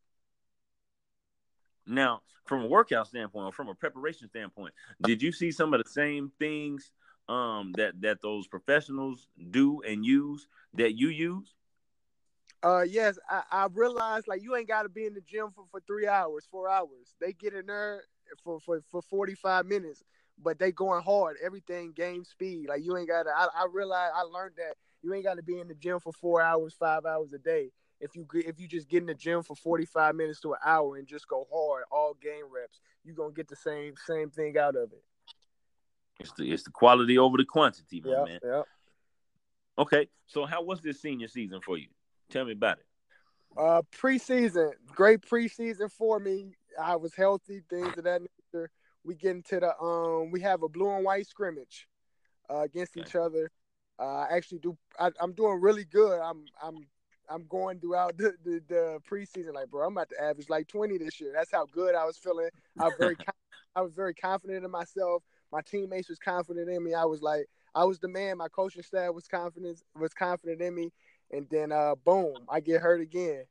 [1.87, 5.83] Now, from a workout standpoint or from a preparation standpoint, did you see some of
[5.83, 6.93] the same things
[7.29, 11.55] um, that that those professionals do and use that you use?
[12.63, 15.65] Uh, yes, I, I realized like you ain't got to be in the gym for,
[15.71, 17.15] for three hours, four hours.
[17.21, 18.05] They get in there
[18.45, 20.05] for, for, for 45 minutes,
[20.41, 21.37] but they going hard.
[21.43, 22.69] Everything game speed.
[22.69, 25.43] Like you ain't got to, I, I realized, I learned that you ain't got to
[25.43, 27.73] be in the gym for four hours, five hours a day.
[28.03, 30.97] If you if you just get in the gym for 45 minutes to an hour
[30.97, 34.59] and just go hard, all game reps, you're going to get the same same thing
[34.59, 35.05] out of it.
[36.19, 38.39] It's the, it's the quality over the quantity, yep, man.
[38.43, 38.65] Yep.
[39.79, 41.87] Okay, so how was this senior season for you?
[42.29, 42.87] Tell me about it.
[43.57, 46.57] Uh, preseason, great preseason for me.
[46.81, 48.71] I was healthy, things of that nature.
[49.05, 51.87] We get into the um, we have a blue and white scrimmage
[52.51, 53.07] uh, against okay.
[53.07, 53.51] each other.
[53.99, 54.77] Uh, I actually do.
[54.99, 56.21] I, am doing really good.
[56.21, 56.87] I'm I'm
[57.33, 59.55] I'm going throughout the, the, the preseason.
[59.55, 61.33] Like, bro, I'm about to average like 20 this year.
[61.35, 62.51] That's how good I was feeling.
[62.79, 63.17] I was very
[63.77, 65.23] I was very confident in myself.
[65.51, 66.95] My teammates was confident in me.
[66.95, 68.39] I was like, I was the man.
[68.39, 70.93] My coaching staff was confident was confident in me
[71.33, 73.45] and then uh, boom, I get hurt again.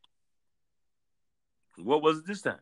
[1.78, 2.60] What was it this time?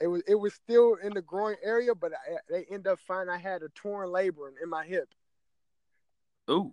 [0.00, 3.34] It was it was still in the groin area, but I, they end up finding
[3.34, 5.08] I had a torn labrum in my hip.
[6.50, 6.72] Ooh,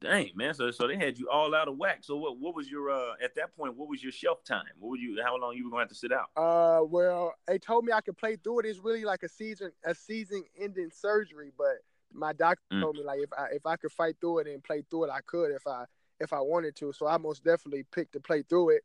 [0.00, 0.54] dang man!
[0.54, 1.98] So so they had you all out of whack.
[2.02, 3.76] So what what was your uh at that point?
[3.76, 4.64] What was your shelf time?
[4.78, 5.20] What would you?
[5.24, 6.28] How long you were going to have to sit out?
[6.36, 8.66] Uh, well, they told me I could play through it.
[8.66, 11.78] It's really like a season a season ending surgery, but
[12.12, 12.80] my doctor mm.
[12.80, 15.10] told me like if I if I could fight through it and play through it,
[15.10, 15.50] I could.
[15.50, 15.84] If I
[16.20, 16.92] if I wanted to.
[16.92, 18.82] So I most definitely picked to play through it.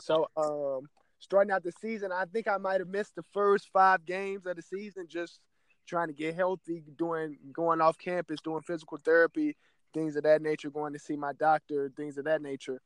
[0.00, 4.04] So um, starting out the season, I think I might have missed the first five
[4.04, 5.40] games of the season just
[5.86, 9.56] trying to get healthy, doing going off campus, doing physical therapy,
[9.96, 12.80] things of that nature, going to see my doctor, things of that nature.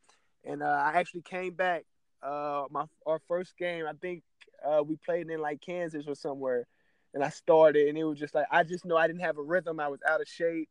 [0.45, 1.85] And uh, I actually came back.
[2.23, 4.23] Uh, my our first game, I think
[4.65, 6.67] uh, we played in like Kansas or somewhere,
[7.13, 9.43] and I started, and it was just like I just know I didn't have a
[9.43, 9.81] rhythm.
[9.81, 10.69] I was out of shape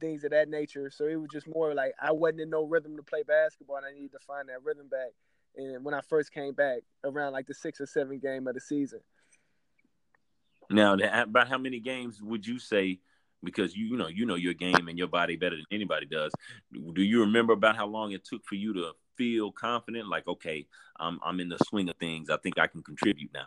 [0.00, 0.90] things of that nature.
[0.90, 3.86] So it was just more like I wasn't in no rhythm to play basketball, and
[3.86, 5.10] I needed to find that rhythm back.
[5.56, 8.60] And when I first came back, around like the six or seven game of the
[8.60, 9.00] season.
[10.70, 13.00] Now, about how many games would you say?
[13.44, 16.32] Because you you know you know your game and your body better than anybody does.
[16.72, 20.08] Do you remember about how long it took for you to feel confident?
[20.08, 20.66] Like, okay,
[20.98, 22.30] I'm I'm in the swing of things.
[22.30, 23.46] I think I can contribute now.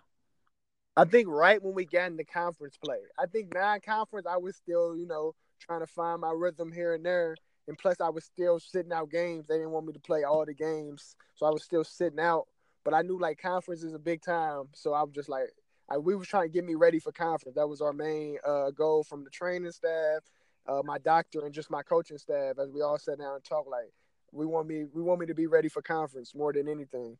[0.95, 4.55] I think right when we got in the conference play, I think non-conference, I was
[4.55, 7.35] still you know trying to find my rhythm here and there.
[7.67, 9.45] And plus, I was still sitting out games.
[9.47, 12.47] They didn't want me to play all the games, so I was still sitting out
[12.87, 15.49] but I knew like conference is a big time, so I was just like,
[15.89, 17.55] I, we was trying to get me ready for conference.
[17.55, 20.21] That was our main uh, goal from the training staff,
[20.67, 22.59] uh, my doctor, and just my coaching staff.
[22.59, 23.91] As we all sat down and talked, like
[24.31, 27.17] we want me, we want me to be ready for conference more than anything.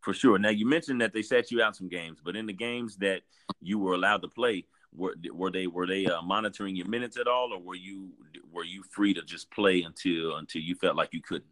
[0.00, 0.38] For sure.
[0.38, 3.20] Now you mentioned that they set you out some games, but in the games that
[3.60, 7.28] you were allowed to play, were were they were they uh, monitoring your minutes at
[7.28, 8.10] all, or were you
[8.50, 11.50] were you free to just play until until you felt like you couldn't?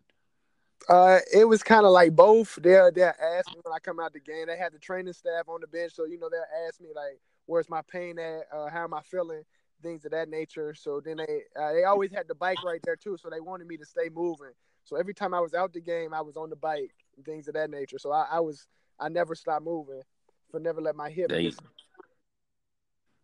[0.89, 2.59] Uh, it was kind of like both.
[2.61, 4.47] They'll they'll ask me when I come out the game.
[4.47, 7.21] They had the training staff on the bench, so you know they'll ask me like,
[7.47, 8.43] "Where's my pain at?
[8.53, 9.43] Uh, how am I feeling?"
[9.83, 10.75] Things of that nature.
[10.75, 13.67] So then they uh, they always had the bike right there too, so they wanted
[13.67, 14.53] me to stay moving.
[14.85, 17.49] So every time I was out the game, I was on the bike and things
[17.49, 17.99] of that nature.
[17.99, 18.67] So I, I was
[18.99, 20.03] I never stopped moving,
[20.51, 21.31] for never let my hip.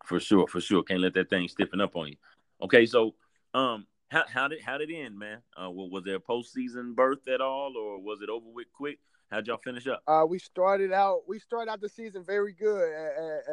[0.05, 2.17] For sure, for sure, can't let that thing stiffen up on you.
[2.63, 3.15] Okay, so
[3.55, 5.39] um, how how did how did it end, man?
[5.61, 8.99] Uh, was there a postseason berth at all, or was it over with quick?
[9.31, 10.03] How'd y'all finish up?
[10.07, 12.93] Uh, we started out we started out the season very good,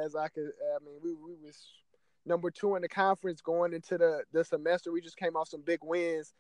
[0.04, 0.52] as I could.
[0.76, 1.58] I mean, we we was
[2.26, 4.92] number two in the conference going into the the semester.
[4.92, 6.34] We just came off some big wins.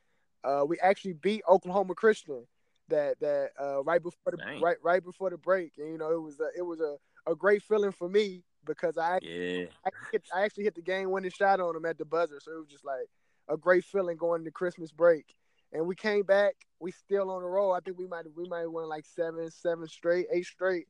[0.44, 2.46] Uh, we actually beat Oklahoma Christian
[2.90, 4.62] that that uh, right before the Dang.
[4.62, 6.98] right right before the break, and you know it was a, it was a,
[7.30, 9.66] a great feeling for me because I yeah.
[9.86, 12.52] I, hit, I actually hit the game winning shot on him at the buzzer, so
[12.52, 13.08] it was just like
[13.52, 15.36] a great feeling going to Christmas break.
[15.74, 16.56] And we came back.
[16.80, 17.74] We still on the roll.
[17.74, 20.88] I think we might we might win like seven, seven straight, eight straight,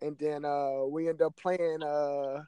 [0.00, 1.82] and then uh, we end up playing.
[1.82, 2.44] Uh,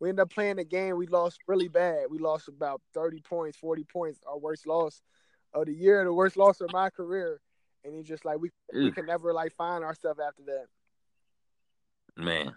[0.00, 0.96] we end up playing the game.
[0.96, 2.06] We lost really bad.
[2.10, 4.20] We lost about thirty points, forty points.
[4.26, 5.02] Our worst loss
[5.52, 7.40] of the year, the worst loss of my career.
[7.84, 10.66] And he's just like we we can never like find ourselves after that.
[12.16, 12.54] Man,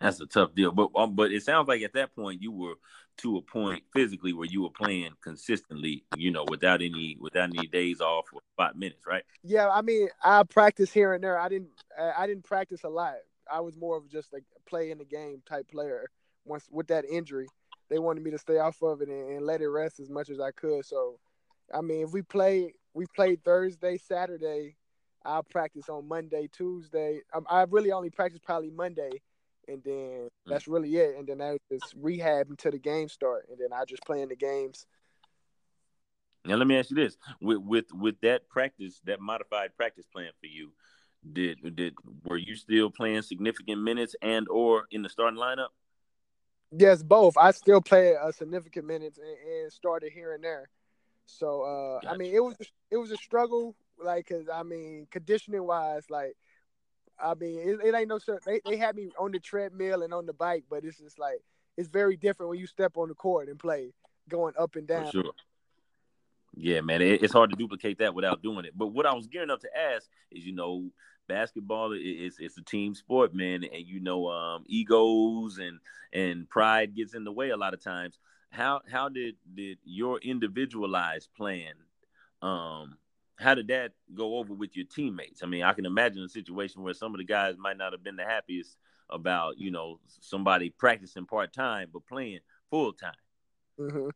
[0.00, 0.72] that's a tough deal.
[0.72, 2.74] But um, but it sounds like at that point you were
[3.18, 7.66] to a point physically where you were playing consistently, you know, without any without any
[7.66, 9.24] days off or five minutes, right?
[9.42, 11.38] Yeah, I mean, I practice here and there.
[11.38, 11.70] I didn't
[12.16, 13.14] I didn't practice a lot.
[13.50, 16.10] I was more of just a play in the game type player.
[16.44, 17.48] Once with that injury,
[17.90, 20.30] they wanted me to stay off of it and, and let it rest as much
[20.30, 20.84] as I could.
[20.84, 21.18] So,
[21.74, 24.76] I mean, if we play we played Thursday, Saturday,
[25.24, 27.20] I'll practice on Monday, Tuesday.
[27.34, 29.10] Um, I really only practice probably Monday
[29.68, 30.28] and then mm.
[30.46, 31.16] that's really it.
[31.16, 34.28] And then I just rehab until the game start, and then I just play in
[34.28, 34.86] the games.
[36.44, 40.30] Now let me ask you this: with with with that practice, that modified practice plan
[40.40, 40.72] for you,
[41.32, 41.94] did did
[42.24, 45.68] were you still playing significant minutes and or in the starting lineup?
[46.70, 47.36] Yes, both.
[47.36, 50.68] I still play a significant minutes and, and started here and there.
[51.26, 52.14] So uh, gotcha.
[52.14, 52.56] I mean, it was
[52.90, 56.36] it was a struggle, like, cause I mean, conditioning wise, like
[57.20, 58.38] I mean, it, it ain't no sir.
[58.44, 61.40] They they had me on the treadmill and on the bike, but it's just like
[61.76, 63.92] it's very different when you step on the court and play,
[64.28, 65.06] going up and down.
[65.06, 65.32] For sure.
[66.54, 68.72] Yeah, man, it, it's hard to duplicate that without doing it.
[68.76, 70.90] But what I was gearing up to ask is, you know,
[71.28, 75.78] basketball is it's a team sport, man, and you know, um, egos and
[76.12, 78.18] and pride gets in the way a lot of times.
[78.50, 81.74] How how did did your individualized plan
[82.40, 82.96] um
[83.38, 85.42] how did that go over with your teammates?
[85.42, 88.02] I mean, I can imagine a situation where some of the guys might not have
[88.02, 88.76] been the happiest
[89.10, 93.12] about, you know, somebody practicing part time but playing full time.
[93.78, 94.08] Mm-hmm.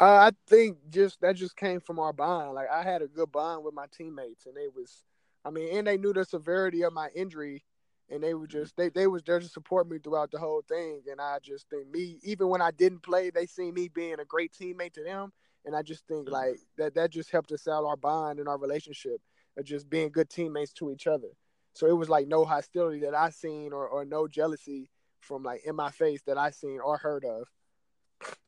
[0.00, 2.54] Uh, I think just that just came from our bond.
[2.54, 5.04] Like I had a good bond with my teammates, and they was,
[5.44, 7.64] I mean, and they knew the severity of my injury,
[8.08, 8.60] and they were mm-hmm.
[8.60, 11.02] just they they was there to support me throughout the whole thing.
[11.10, 14.24] And I just think me, even when I didn't play, they see me being a
[14.24, 15.32] great teammate to them,
[15.64, 18.58] and I just think like that that just helped us out our bond and our
[18.58, 19.20] relationship
[19.56, 21.28] of just being good teammates to each other.
[21.74, 24.90] So it was like no hostility that I seen or, or no jealousy
[25.20, 27.48] from like in my face that I seen or heard of.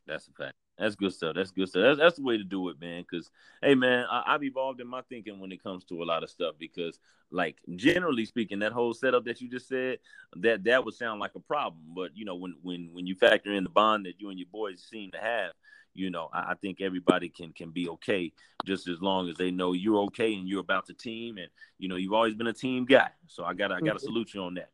[0.06, 0.54] That's a fact.
[0.78, 1.34] That's good stuff.
[1.36, 1.82] That's good stuff.
[1.82, 3.04] That's, that's the way to do it, man.
[3.08, 3.30] Because,
[3.62, 6.30] hey, man, I, have evolved in my thinking when it comes to a lot of
[6.30, 6.54] stuff.
[6.58, 6.98] Because,
[7.30, 9.98] like, generally speaking, that whole setup that you just said,
[10.36, 11.82] that that would sound like a problem.
[11.94, 14.48] But you know, when when when you factor in the bond that you and your
[14.50, 15.52] boys seem to have,
[15.94, 18.32] you know, I, I, think everybody can can be okay
[18.64, 21.88] just as long as they know you're okay and you're about the team and you
[21.88, 23.10] know you've always been a team guy.
[23.26, 24.06] So I got I got to mm-hmm.
[24.06, 24.70] salute you on that.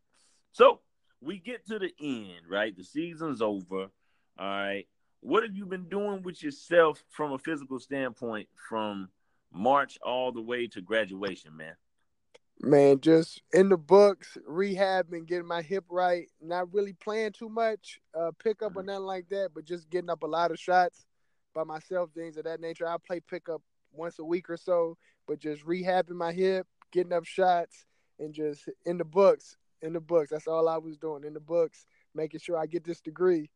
[0.53, 0.81] So
[1.21, 2.77] we get to the end, right?
[2.77, 3.89] The season's over.
[4.39, 4.87] All right.
[5.21, 9.09] What have you been doing with yourself from a physical standpoint from
[9.53, 11.75] March all the way to graduation, man?
[12.61, 16.29] Man, just in the books, rehab and getting my hip right.
[16.41, 18.91] Not really playing too much, uh, pickup or mm-hmm.
[18.91, 21.05] nothing like that, but just getting up a lot of shots
[21.59, 22.86] by myself, things of that nature.
[22.86, 23.61] I play pickup
[23.92, 24.96] once a week or so,
[25.26, 27.84] but just rehabbing my hip, getting up shots,
[28.20, 30.30] and just in the books, in the books.
[30.30, 33.50] That's all I was doing in the books, making sure I get this degree.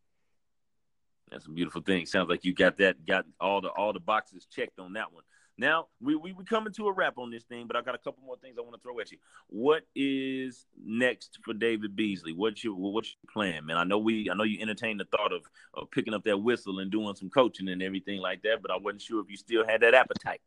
[1.30, 2.04] That's a beautiful thing.
[2.04, 5.22] Sounds like you got that, got all the all the boxes checked on that one.
[5.58, 7.98] Now we, we we coming to a wrap on this thing, but I got a
[7.98, 9.18] couple more things I want to throw at you.
[9.48, 12.32] What is next for David Beasley?
[12.32, 13.76] What's your what's your plan, man?
[13.76, 15.42] I know we I know you entertained the thought of
[15.74, 18.78] of picking up that whistle and doing some coaching and everything like that, but I
[18.78, 20.40] wasn't sure if you still had that appetite.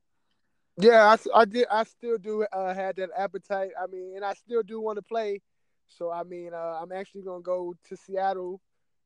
[0.78, 1.68] Yeah, I, I did.
[1.72, 3.72] I still do uh, had that appetite.
[3.82, 5.42] I mean, and I still do want to play.
[5.88, 8.60] So I mean, uh, I'm actually gonna go to Seattle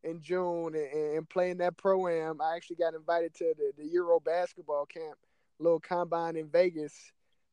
[0.05, 2.41] in June and, and play in that pro am.
[2.41, 5.17] I actually got invited to the, the Euro basketball camp
[5.59, 6.93] little combine in Vegas.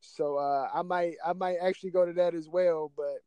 [0.01, 2.91] So uh, I might I might actually go to that as well.
[2.95, 3.19] But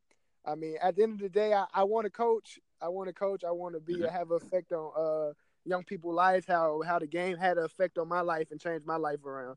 [0.45, 2.59] I mean, at the end of the day, I, I want to coach.
[2.81, 3.45] I want to coach.
[3.45, 4.05] I want to be mm-hmm.
[4.05, 5.33] have an effect on uh,
[5.65, 6.47] young people's lives.
[6.47, 9.57] How how the game had an effect on my life and changed my life around.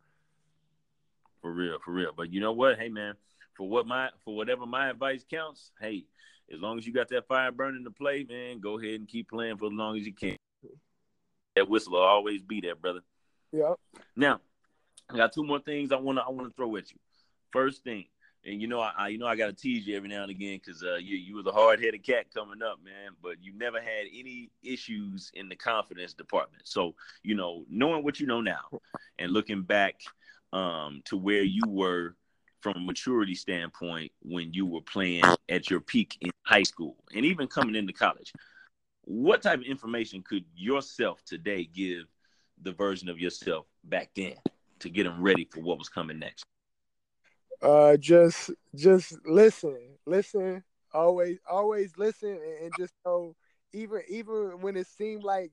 [1.42, 2.12] For real, for real.
[2.16, 2.78] But you know what?
[2.80, 3.16] Hey man,
[3.56, 5.72] for what my for whatever my advice counts.
[5.80, 6.06] Hey,
[6.54, 9.30] as long as you got that fire burning to play, man, go ahead and keep
[9.30, 10.38] playing for as long as you can.
[11.56, 13.02] That whistle will always be there, brother.
[13.52, 13.76] Yeah.
[14.16, 14.42] Now,
[15.14, 16.98] I got two more things I want to I want to throw at you.
[17.52, 18.06] First thing,
[18.46, 20.32] and you know I, I you know I got to tease you every now and
[20.32, 23.12] again because uh, you you was a hard headed cat coming up, man.
[23.22, 26.64] But you never had any issues in the confidence department.
[26.66, 28.64] So you know, knowing what you know now,
[29.20, 30.02] and looking back
[30.52, 32.16] um, to where you were
[32.62, 37.26] from a maturity standpoint when you were playing at your peak in high school and
[37.26, 38.32] even coming into college,
[39.04, 42.06] what type of information could yourself today give
[42.62, 44.36] the version of yourself back then?
[44.84, 46.46] To get them ready for what was coming next?
[47.62, 50.64] Uh, just just listen, listen,
[50.94, 53.36] always always listen, and, just know
[53.72, 55.52] even even when it seemed like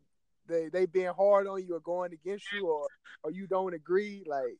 [0.49, 2.89] they they being hard on you or going against you or
[3.23, 4.59] or you don't agree, like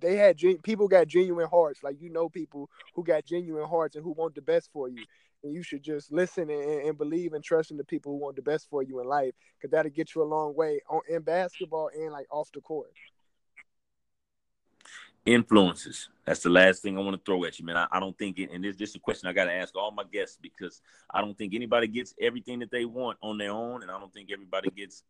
[0.00, 1.82] they had people got genuine hearts.
[1.82, 5.04] Like you know people who got genuine hearts and who want the best for you.
[5.42, 8.36] And you should just listen and, and believe and trust in the people who want
[8.36, 11.20] the best for you in life, because that'll get you a long way on in
[11.20, 12.88] basketball and like off the court
[15.26, 16.08] influences.
[16.24, 17.76] That's the last thing I want to throw at you, man.
[17.76, 19.74] I, I don't think it, and this, this is a question I got to ask
[19.76, 23.50] all my guests because I don't think anybody gets everything that they want on their
[23.50, 25.02] own, and I don't think everybody gets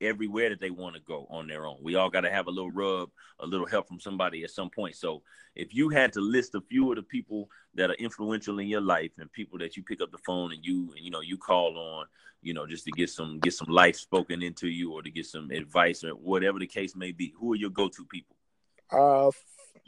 [0.00, 1.76] everywhere that they want to go on their own.
[1.82, 4.70] We all got to have a little rub, a little help from somebody at some
[4.70, 4.96] point.
[4.96, 5.22] So,
[5.54, 8.80] if you had to list a few of the people that are influential in your
[8.80, 11.36] life and people that you pick up the phone and you and you know you
[11.36, 12.06] call on,
[12.42, 15.26] you know, just to get some get some life spoken into you or to get
[15.26, 18.36] some advice or whatever the case may be, who are your go-to people?
[18.92, 19.30] Uh,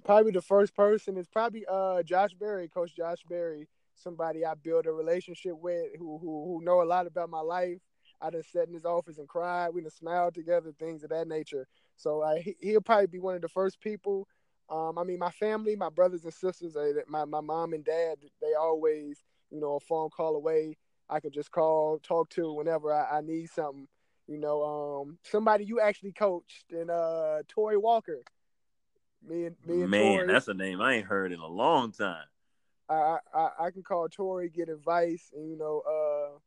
[0.04, 4.86] probably the first person is probably uh Josh Berry, Coach Josh Berry, somebody I built
[4.86, 7.78] a relationship with who who who know a lot about my life.
[8.20, 9.70] I done sat in his office and cried.
[9.74, 11.66] We done smiled together, things of that nature.
[11.96, 14.28] So uh, he, he'll probably be one of the first people.
[14.70, 18.18] Um, I mean, my family, my brothers and sisters, uh, my my mom and dad,
[18.40, 20.76] they always, you know, a phone call away.
[21.10, 23.88] I can just call, talk to whenever I, I need something.
[24.28, 24.62] You know,
[25.02, 28.22] um, somebody you actually coached and uh, Tori Walker.
[29.26, 31.92] Me and me and man, Tori, that's a name I ain't heard in a long
[31.92, 32.24] time.
[32.88, 36.38] I, I I can call Tori, get advice, and you know, uh,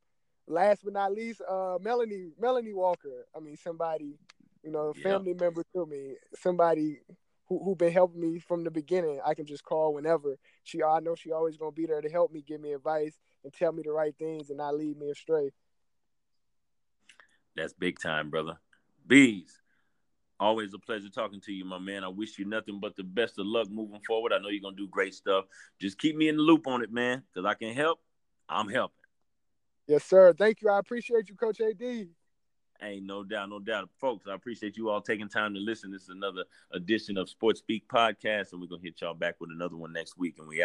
[0.51, 3.25] last but not least, uh, Melanie Melanie Walker.
[3.35, 4.17] I mean, somebody,
[4.63, 6.99] you know, family member to me, somebody
[7.47, 9.19] who who been helping me from the beginning.
[9.25, 10.37] I can just call whenever.
[10.63, 13.53] She, I know she always gonna be there to help me, give me advice, and
[13.53, 15.51] tell me the right things, and not lead me astray.
[17.55, 18.57] That's big time, brother.
[19.07, 19.61] Bees.
[20.39, 22.03] Always a pleasure talking to you, my man.
[22.03, 24.33] I wish you nothing but the best of luck moving forward.
[24.33, 25.45] I know you're gonna do great stuff.
[25.79, 28.01] Just keep me in the loop on it, man, because I can help.
[28.49, 28.95] I'm helping.
[29.87, 30.33] Yes, sir.
[30.33, 30.69] Thank you.
[30.69, 32.07] I appreciate you, Coach AD.
[32.81, 34.27] Hey, no doubt, no doubt, folks.
[34.27, 35.91] I appreciate you all taking time to listen.
[35.91, 39.51] This is another edition of Sports Speak podcast, and we're gonna hit y'all back with
[39.51, 40.35] another one next week.
[40.39, 40.63] And we out.